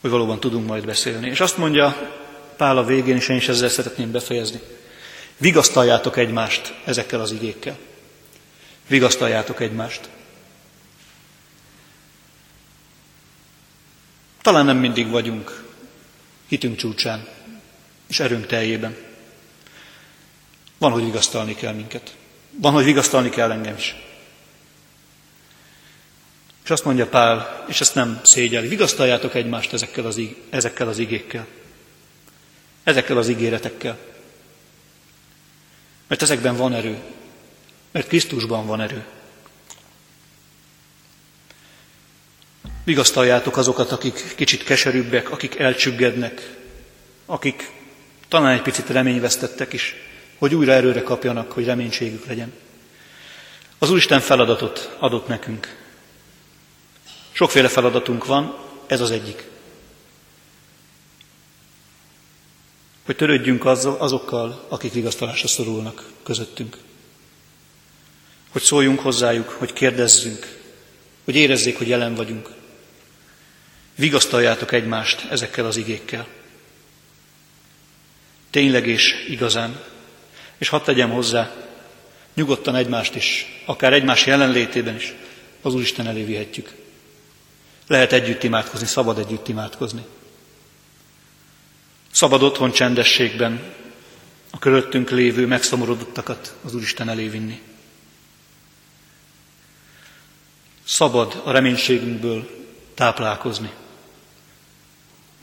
hogy 0.00 0.10
valóban 0.10 0.40
tudunk 0.40 0.66
majd 0.66 0.86
beszélni. 0.86 1.28
És 1.28 1.40
azt 1.40 1.56
mondja 1.56 2.12
Pál 2.56 2.78
a 2.78 2.84
végén, 2.84 3.16
és 3.16 3.28
én 3.28 3.36
is 3.36 3.48
ezzel 3.48 3.68
szeretném 3.68 4.10
befejezni. 4.10 4.60
Vigasztaljátok 5.36 6.16
egymást 6.16 6.74
ezekkel 6.84 7.20
az 7.20 7.32
igékkel. 7.32 7.76
Vigasztaljátok 8.88 9.60
egymást. 9.60 10.08
Talán 14.44 14.64
nem 14.64 14.76
mindig 14.76 15.10
vagyunk 15.10 15.64
hitünk 16.46 16.76
csúcsán 16.76 17.28
és 18.06 18.20
erőnk 18.20 18.46
teljében. 18.46 18.96
Van, 20.78 20.92
hogy 20.92 21.04
vigasztalni 21.04 21.54
kell 21.54 21.72
minket. 21.72 22.16
Van, 22.50 22.72
hogy 22.72 22.84
vigasztalni 22.84 23.28
kell 23.28 23.50
engem 23.50 23.76
is. 23.76 23.94
És 26.64 26.70
azt 26.70 26.84
mondja 26.84 27.08
Pál, 27.08 27.64
és 27.68 27.80
ezt 27.80 27.94
nem 27.94 28.20
szégyeli, 28.22 28.68
vigasztaljátok 28.68 29.34
egymást 29.34 29.72
ezekkel 29.72 30.06
az, 30.06 30.20
ezekkel 30.50 30.88
az 30.88 30.98
igékkel. 30.98 31.46
Ezekkel 32.82 33.16
az 33.16 33.28
ígéretekkel. 33.28 33.98
Mert 36.06 36.22
ezekben 36.22 36.56
van 36.56 36.74
erő. 36.74 36.98
Mert 37.90 38.08
Krisztusban 38.08 38.66
van 38.66 38.80
erő. 38.80 39.04
Vigasztaljátok 42.84 43.56
azokat, 43.56 43.92
akik 43.92 44.34
kicsit 44.36 44.64
keserűbbek, 44.64 45.30
akik 45.30 45.58
elcsüggednek, 45.58 46.56
akik 47.26 47.70
talán 48.28 48.52
egy 48.52 48.62
picit 48.62 48.88
reményvesztettek 48.88 49.72
is, 49.72 49.94
hogy 50.38 50.54
újra 50.54 50.72
erőre 50.72 51.02
kapjanak, 51.02 51.52
hogy 51.52 51.64
reménységük 51.64 52.26
legyen. 52.26 52.52
Az 53.78 53.90
Úristen 53.90 54.20
feladatot 54.20 54.96
adott 54.98 55.26
nekünk. 55.26 55.76
Sokféle 57.32 57.68
feladatunk 57.68 58.26
van, 58.26 58.58
ez 58.86 59.00
az 59.00 59.10
egyik. 59.10 59.44
Hogy 63.04 63.16
törődjünk 63.16 63.64
azokkal, 63.98 64.66
akik 64.68 64.92
vigasztalásra 64.92 65.48
szorulnak 65.48 66.04
közöttünk. 66.22 66.76
Hogy 68.50 68.62
szóljunk 68.62 69.00
hozzájuk, 69.00 69.48
hogy 69.48 69.72
kérdezzünk, 69.72 70.58
hogy 71.24 71.36
érezzék, 71.36 71.78
hogy 71.78 71.88
jelen 71.88 72.14
vagyunk. 72.14 72.48
Vigasztaljátok 73.94 74.72
egymást 74.72 75.26
ezekkel 75.30 75.66
az 75.66 75.76
igékkel. 75.76 76.26
Tényleg 78.50 78.86
és 78.86 79.26
igazán. 79.28 79.80
És 80.58 80.68
hadd 80.68 80.84
tegyem 80.84 81.10
hozzá, 81.10 81.54
nyugodtan 82.34 82.74
egymást 82.74 83.14
is, 83.14 83.46
akár 83.64 83.92
egymás 83.92 84.26
jelenlétében 84.26 84.94
is 84.94 85.14
az 85.62 85.74
Úristen 85.74 86.06
elé 86.06 86.22
vihetjük. 86.22 86.74
Lehet 87.86 88.12
együtt 88.12 88.42
imádkozni, 88.42 88.86
szabad 88.86 89.18
együtt 89.18 89.48
imádkozni. 89.48 90.04
Szabad 92.10 92.42
otthon 92.42 92.72
csendességben 92.72 93.74
a 94.50 94.58
körülöttünk 94.58 95.10
lévő 95.10 95.46
megszomorodottakat 95.46 96.56
az 96.64 96.74
Úristen 96.74 97.08
elé 97.08 97.28
vinni. 97.28 97.60
Szabad 100.84 101.42
a 101.44 101.50
reménységünkből 101.50 102.66
táplálkozni 102.94 103.70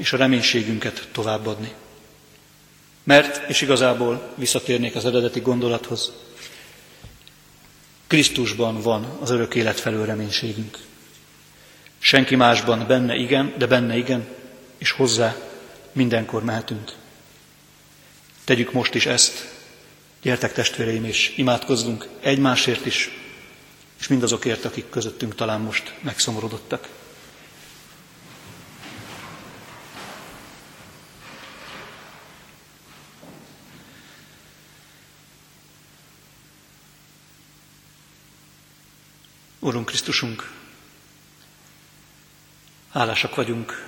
és 0.02 0.14
a 0.14 0.18
reménységünket 0.18 1.08
továbbadni. 1.12 1.74
Mert, 3.04 3.50
és 3.50 3.62
igazából 3.62 4.34
visszatérnék 4.36 4.96
az 4.96 5.06
eredeti 5.06 5.40
gondolathoz, 5.40 6.12
Krisztusban 8.08 8.82
van 8.82 9.06
az 9.20 9.30
örök 9.30 9.56
élet 9.56 9.80
felől 9.80 10.06
reménységünk. 10.06 10.78
Senki 12.00 12.36
másban 12.36 12.88
benne 12.88 13.16
igen, 13.16 13.54
de 13.58 13.68
benne 13.68 13.98
igen, 13.98 14.28
és 14.78 14.92
hozzá 14.92 15.36
mindenkor 15.92 16.44
mehetünk. 16.44 16.94
Tegyük 18.44 18.72
most 18.72 18.96
is 18.96 19.06
ezt, 19.06 19.48
gyertek 20.22 20.54
testvéreim, 20.54 21.06
és 21.06 21.34
imádkozzunk 21.36 22.08
egymásért 22.20 22.86
is, 22.86 23.10
és 24.00 24.08
mindazokért, 24.08 24.66
akik 24.66 24.90
közöttünk 24.90 25.36
talán 25.36 25.62
most 25.62 25.94
megszomorodottak. 26.00 26.88
Úrunk 39.64 39.86
Krisztusunk, 39.86 40.52
hálásak 42.92 43.36
vagyunk 43.36 43.88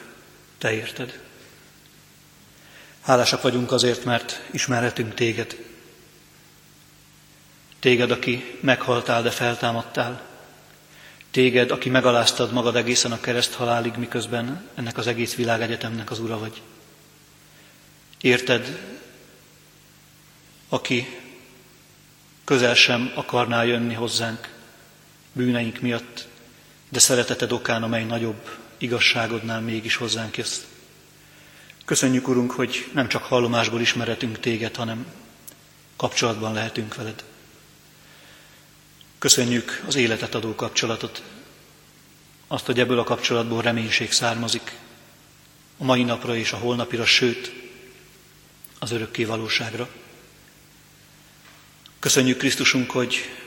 Te 0.57 0.74
érted. 0.74 1.21
Hálásak 3.01 3.41
vagyunk 3.41 3.71
azért, 3.71 4.03
mert 4.03 4.41
ismerhetünk 4.51 5.13
Téged. 5.13 5.65
Téged, 7.80 8.11
aki 8.11 8.57
meghaltál, 8.59 9.21
de 9.21 9.32
feltámadtál. 9.32 10.21
Téged, 11.32 11.71
aki 11.71 11.89
megaláztad 11.89 12.51
magad 12.51 12.76
egészen 12.76 13.11
a 13.11 13.19
kereszt 13.19 13.53
halálig, 13.53 13.93
miközben 13.95 14.69
ennek 14.76 14.97
az 14.97 15.07
egész 15.07 15.36
világegyetemnek 15.36 16.11
az 16.11 16.19
ura 16.19 16.39
vagy. 16.39 16.61
Érted, 18.21 18.80
aki 20.69 21.19
közel 22.43 22.76
sem 22.76 23.11
akarná 23.15 23.63
jönni 23.63 23.93
hozzánk, 23.93 24.53
bűneink 25.34 25.79
miatt, 25.79 26.27
de 26.89 26.99
szereteted 26.99 27.51
okán, 27.51 27.84
amely 27.84 28.03
nagyobb 28.03 28.57
igazságodnál 28.77 29.61
mégis 29.61 29.95
hozzánk 29.95 30.38
jössz. 30.38 30.59
Köszönjük, 31.86 32.27
Urunk, 32.27 32.51
hogy 32.51 32.89
nem 32.93 33.07
csak 33.07 33.23
hallomásból 33.23 33.81
ismeretünk 33.81 34.39
téged, 34.39 34.75
hanem 34.75 35.05
kapcsolatban 35.95 36.53
lehetünk 36.53 36.95
veled. 36.95 37.23
Köszönjük 39.19 39.84
az 39.88 39.95
életet 39.95 40.36
adó 40.36 40.55
kapcsolatot, 40.55 41.23
azt, 42.47 42.65
hogy 42.65 42.79
ebből 42.79 42.99
a 42.99 43.03
kapcsolatból 43.03 43.61
reménység 43.61 44.11
származik, 44.11 44.71
a 45.77 45.84
mai 45.84 46.03
napra 46.03 46.36
és 46.36 46.51
a 46.51 46.57
holnapira, 46.57 47.05
sőt, 47.05 47.53
az 48.79 48.91
örökké 48.91 49.23
valóságra. 49.23 49.89
Köszönjük 51.99 52.38
Krisztusunk, 52.38 52.91
hogy 52.91 53.42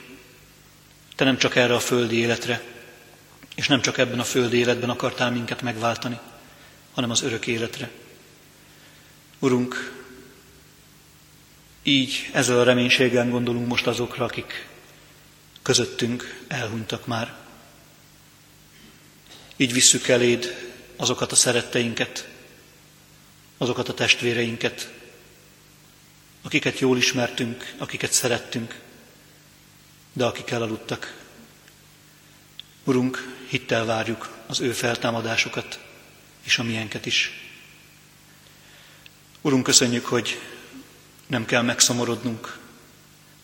te 1.17 1.23
nem 1.23 1.37
csak 1.37 1.55
erre 1.55 1.73
a 1.73 1.79
földi 1.79 2.15
életre, 2.15 2.61
és 3.55 3.67
nem 3.67 3.81
csak 3.81 3.97
ebben 3.97 4.19
a 4.19 4.23
földi 4.23 4.57
életben 4.57 4.89
akartál 4.89 5.31
minket 5.31 5.61
megváltani, 5.61 6.19
hanem 6.93 7.09
az 7.09 7.21
örök 7.21 7.47
életre. 7.47 7.89
Urunk, 9.39 9.93
így 11.83 12.29
ezzel 12.33 12.59
a 12.59 12.63
reménységgel 12.63 13.29
gondolunk 13.29 13.67
most 13.67 13.87
azokra, 13.87 14.25
akik 14.25 14.67
közöttünk 15.61 16.43
elhunytak 16.47 17.07
már. 17.07 17.35
Így 19.55 19.73
visszük 19.73 20.07
eléd 20.07 20.71
azokat 20.95 21.31
a 21.31 21.35
szeretteinket, 21.35 22.27
azokat 23.57 23.89
a 23.89 23.93
testvéreinket, 23.93 24.91
akiket 26.41 26.79
jól 26.79 26.97
ismertünk, 26.97 27.73
akiket 27.77 28.11
szerettünk, 28.11 28.85
de 30.17 30.25
akik 30.25 30.49
elaludtak. 30.49 31.15
Urunk, 32.83 33.35
hittel 33.49 33.85
várjuk 33.85 34.29
az 34.47 34.59
ő 34.59 34.71
feltámadásukat 34.71 35.79
és 36.43 36.57
a 36.57 36.63
miénket 36.63 37.05
is. 37.05 37.31
Urunk, 39.41 39.63
köszönjük, 39.63 40.05
hogy 40.05 40.41
nem 41.27 41.45
kell 41.45 41.61
megszomorodnunk, 41.61 42.57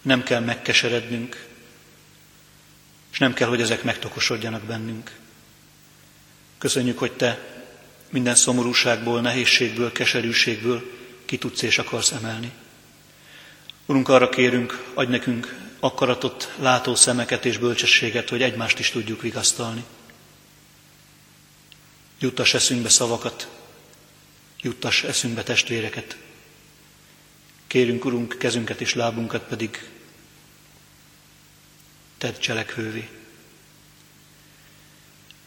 nem 0.01 0.23
kell 0.23 0.39
megkeserednünk, 0.39 1.47
és 3.11 3.17
nem 3.17 3.33
kell, 3.33 3.47
hogy 3.47 3.61
ezek 3.61 3.83
megtokosodjanak 3.83 4.63
bennünk. 4.63 5.15
Köszönjük, 6.57 6.99
hogy 6.99 7.11
Te 7.11 7.63
minden 8.09 8.35
szomorúságból, 8.35 9.21
nehézségből, 9.21 9.91
keserűségből 9.91 10.91
ki 11.25 11.37
tudsz 11.37 11.61
és 11.61 11.77
akarsz 11.77 12.11
emelni. 12.11 12.51
Urunk, 13.85 14.09
arra 14.09 14.29
kérünk, 14.29 14.83
adj 14.93 15.11
nekünk 15.11 15.62
akaratot, 15.83 16.53
látó 16.59 16.95
szemeket 16.95 17.45
és 17.45 17.57
bölcsességet, 17.57 18.29
hogy 18.29 18.41
egymást 18.41 18.79
is 18.79 18.89
tudjuk 18.89 19.21
vigasztalni. 19.21 19.83
Juttass 22.19 22.53
eszünkbe 22.53 22.89
szavakat, 22.89 23.47
juttass 24.61 25.03
eszünkbe 25.03 25.43
testvéreket. 25.43 26.17
Kérünk, 27.67 28.05
Urunk, 28.05 28.35
kezünket 28.37 28.81
és 28.81 28.93
lábunkat 28.93 29.43
pedig 29.43 29.89
tedd 32.17 32.37
cselekvővé. 32.37 33.09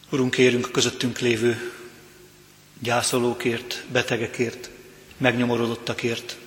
Urunk, 0.09 0.31
kérünk 0.31 0.71
közöttünk 0.71 1.19
lévő 1.19 1.73
gyászolókért, 2.79 3.85
betegekért, 3.91 4.69
megnyomorodottakért, 5.17 6.37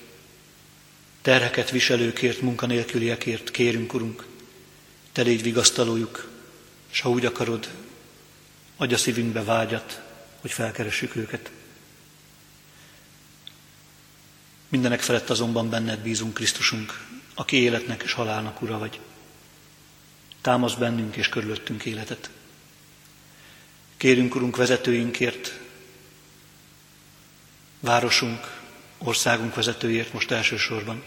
terheket 1.22 1.70
viselőkért, 1.70 2.40
munkanélküliekért 2.40 3.50
kérünk, 3.50 3.94
Urunk, 3.94 4.26
Te 5.12 5.22
légy 5.22 5.42
vigasztalójuk, 5.42 6.28
és 6.90 7.00
ha 7.00 7.10
úgy 7.10 7.24
akarod, 7.24 7.70
adj 8.76 8.94
a 8.94 8.98
szívünkbe 8.98 9.42
vágyat, 9.44 10.00
hogy 10.40 10.52
felkeressük 10.52 11.16
őket. 11.16 11.50
Mindenek 14.68 15.00
felett 15.00 15.30
azonban 15.30 15.70
benned 15.70 16.00
bízunk, 16.00 16.34
Krisztusunk, 16.34 17.06
aki 17.34 17.56
életnek 17.56 18.02
és 18.02 18.12
halálnak 18.12 18.62
ura 18.62 18.78
vagy. 18.78 19.00
Támasz 20.40 20.74
bennünk 20.74 21.16
és 21.16 21.28
körülöttünk 21.28 21.84
életet. 21.84 22.30
Kérünk, 23.96 24.34
Urunk, 24.34 24.56
vezetőinkért, 24.56 25.58
városunk, 27.80 28.59
országunk 29.02 29.54
vezetőért 29.54 30.12
most 30.12 30.30
elsősorban. 30.30 31.02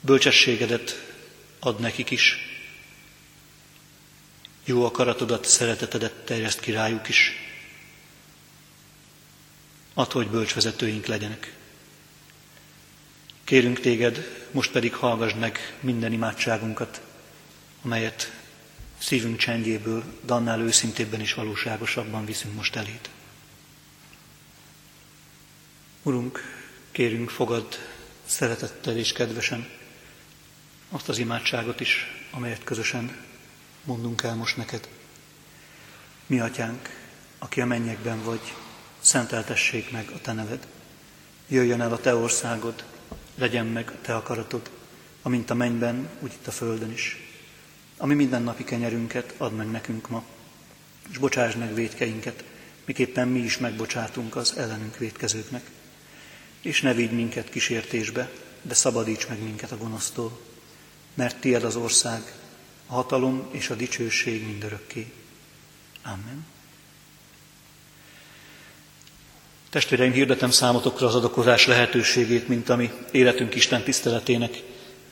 Bölcsességedet 0.00 1.12
ad 1.58 1.80
nekik 1.80 2.10
is. 2.10 2.36
Jó 4.64 4.84
akaratodat, 4.84 5.44
szeretetedet 5.44 6.12
terjeszt 6.12 6.60
ki 6.60 6.70
rájuk 6.70 7.08
is. 7.08 7.32
Add, 9.94 10.12
hogy 10.12 10.28
bölcsvezetőink 10.28 11.06
legyenek. 11.06 11.54
Kérünk 13.44 13.80
téged, 13.80 14.46
most 14.50 14.70
pedig 14.70 14.94
hallgassd 14.94 15.36
meg 15.36 15.76
minden 15.80 16.12
imádságunkat, 16.12 17.00
amelyet 17.82 18.32
szívünk 18.98 19.36
csendjéből, 19.36 20.04
de 20.26 20.32
annál 20.32 20.60
őszintébben 20.60 21.20
és 21.20 21.34
valóságosabban 21.34 22.24
viszünk 22.24 22.54
most 22.54 22.76
eléd. 22.76 23.10
Urunk, 26.02 26.40
kérünk, 26.90 27.30
fogad 27.30 27.66
szeretettel 28.26 28.96
és 28.96 29.12
kedvesen 29.12 29.68
azt 30.90 31.08
az 31.08 31.18
imádságot 31.18 31.80
is, 31.80 32.06
amelyet 32.30 32.64
közösen 32.64 33.16
mondunk 33.84 34.22
el 34.22 34.34
most 34.34 34.56
neked. 34.56 34.88
Mi 36.26 36.40
atyánk, 36.40 36.88
aki 37.38 37.60
a 37.60 37.66
mennyekben 37.66 38.22
vagy, 38.22 38.54
szenteltessék 39.00 39.90
meg 39.90 40.10
a 40.10 40.20
te 40.20 40.32
neved. 40.32 40.66
Jöjjön 41.48 41.80
el 41.80 41.92
a 41.92 42.00
te 42.00 42.14
országod, 42.14 42.84
legyen 43.34 43.66
meg 43.66 43.88
a 43.88 44.00
te 44.00 44.14
akaratod, 44.14 44.70
amint 45.22 45.50
a 45.50 45.54
mennyben, 45.54 46.08
úgy 46.20 46.32
itt 46.32 46.46
a 46.46 46.50
földön 46.50 46.92
is. 46.92 47.16
Ami 47.96 48.14
mindennapi 48.14 48.64
kenyerünket 48.64 49.34
add 49.36 49.52
meg 49.52 49.70
nekünk 49.70 50.08
ma, 50.08 50.24
és 51.10 51.18
bocsáss 51.18 51.54
meg 51.54 51.74
védkeinket, 51.74 52.44
miképpen 52.84 53.28
mi 53.28 53.38
is 53.38 53.58
megbocsátunk 53.58 54.36
az 54.36 54.56
ellenünk 54.56 54.96
védkezőknek. 54.96 55.78
És 56.60 56.80
ne 56.80 56.94
vigy 56.94 57.10
minket 57.12 57.50
kísértésbe, 57.50 58.30
de 58.62 58.74
szabadíts 58.74 59.28
meg 59.28 59.42
minket 59.42 59.72
a 59.72 59.76
gonosztól, 59.76 60.40
mert 61.14 61.40
tied 61.40 61.64
az 61.64 61.76
ország, 61.76 62.32
a 62.86 62.92
hatalom 62.92 63.48
és 63.50 63.70
a 63.70 63.74
dicsőség 63.74 64.46
mindörökké. 64.46 65.12
Amen. 66.02 66.46
Testvéreim, 69.70 70.12
hirdetem 70.12 70.50
számotokra 70.50 71.06
az 71.06 71.14
adakozás 71.14 71.66
lehetőségét, 71.66 72.48
mint 72.48 72.68
ami 72.68 72.90
életünk 73.10 73.54
Isten 73.54 73.82
tiszteletének 73.82 74.62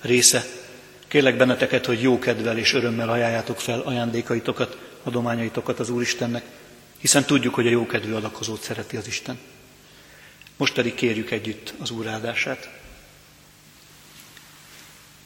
része. 0.01 0.45
Kérlek 1.09 1.37
benneteket, 1.37 1.87
hogy 1.87 2.03
jó 2.03 2.19
kedvel 2.19 2.59
és 2.59 2.75
örömmel 2.75 3.09
ajánljátok 3.09 3.61
fel 3.61 3.81
ajándékaitokat, 3.81 4.79
adományaitokat 5.03 5.79
az 5.79 5.91
Úristennek, 5.91 6.45
hiszen 6.99 7.25
tudjuk, 7.25 7.55
hogy 7.55 7.67
a 7.67 7.71
jókedvű 7.71 8.13
adakozót 8.13 8.63
szereti 8.63 8.97
az 8.97 9.07
Isten. 9.07 9.39
Most 10.59 10.75
pedig 10.75 10.95
kérjük 10.95 11.31
együtt 11.31 11.75
az 11.79 11.91
Úr 11.91 12.07
áldását. 12.07 12.71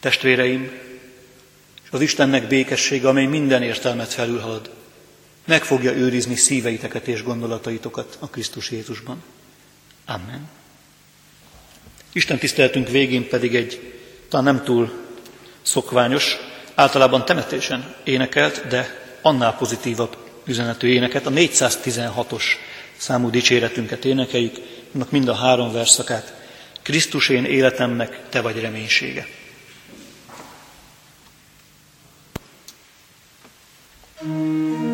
Testvéreim, 0.01 0.71
az 1.91 2.01
Istennek 2.01 2.49
békessége, 2.49 3.09
amely 3.09 3.27
minden 3.27 3.63
értelmet 3.63 4.13
felülhalad, 4.13 4.71
meg 5.45 5.65
fogja 5.65 5.93
őrizni 5.93 6.35
szíveiteket 6.35 7.09
és 7.09 7.23
gondolataitokat 7.23 8.17
a 8.21 8.29
Krisztus 8.29 8.71
Jézusban. 8.71 9.23
Amen. 10.07 10.49
Isten 12.13 12.39
tiszteltünk 12.39 12.89
végén 12.89 13.29
pedig 13.29 13.55
egy 13.55 13.95
talán 14.29 14.55
nem 14.55 14.65
túl 14.65 14.93
szokványos, 15.63 16.37
általában 16.75 17.25
temetésen 17.25 17.95
énekelt, 18.05 18.67
de 18.67 19.03
annál 19.23 19.57
pozitívabb 19.57 20.17
üzenetű 20.45 20.89
éneket, 20.89 21.27
a 21.27 21.31
416-os 21.31 22.43
számú 22.97 23.31
dicséretünket 23.31 24.05
énekeljük, 24.05 24.57
mind 25.11 25.29
a 25.29 25.35
három 25.35 25.73
verszakát. 25.73 26.35
Krisztus 26.83 27.29
én 27.29 27.45
életemnek, 27.45 28.21
te 28.29 28.41
vagy 28.41 28.61
reménysége. 28.61 29.27
thank 34.23 34.83
you 34.83 34.92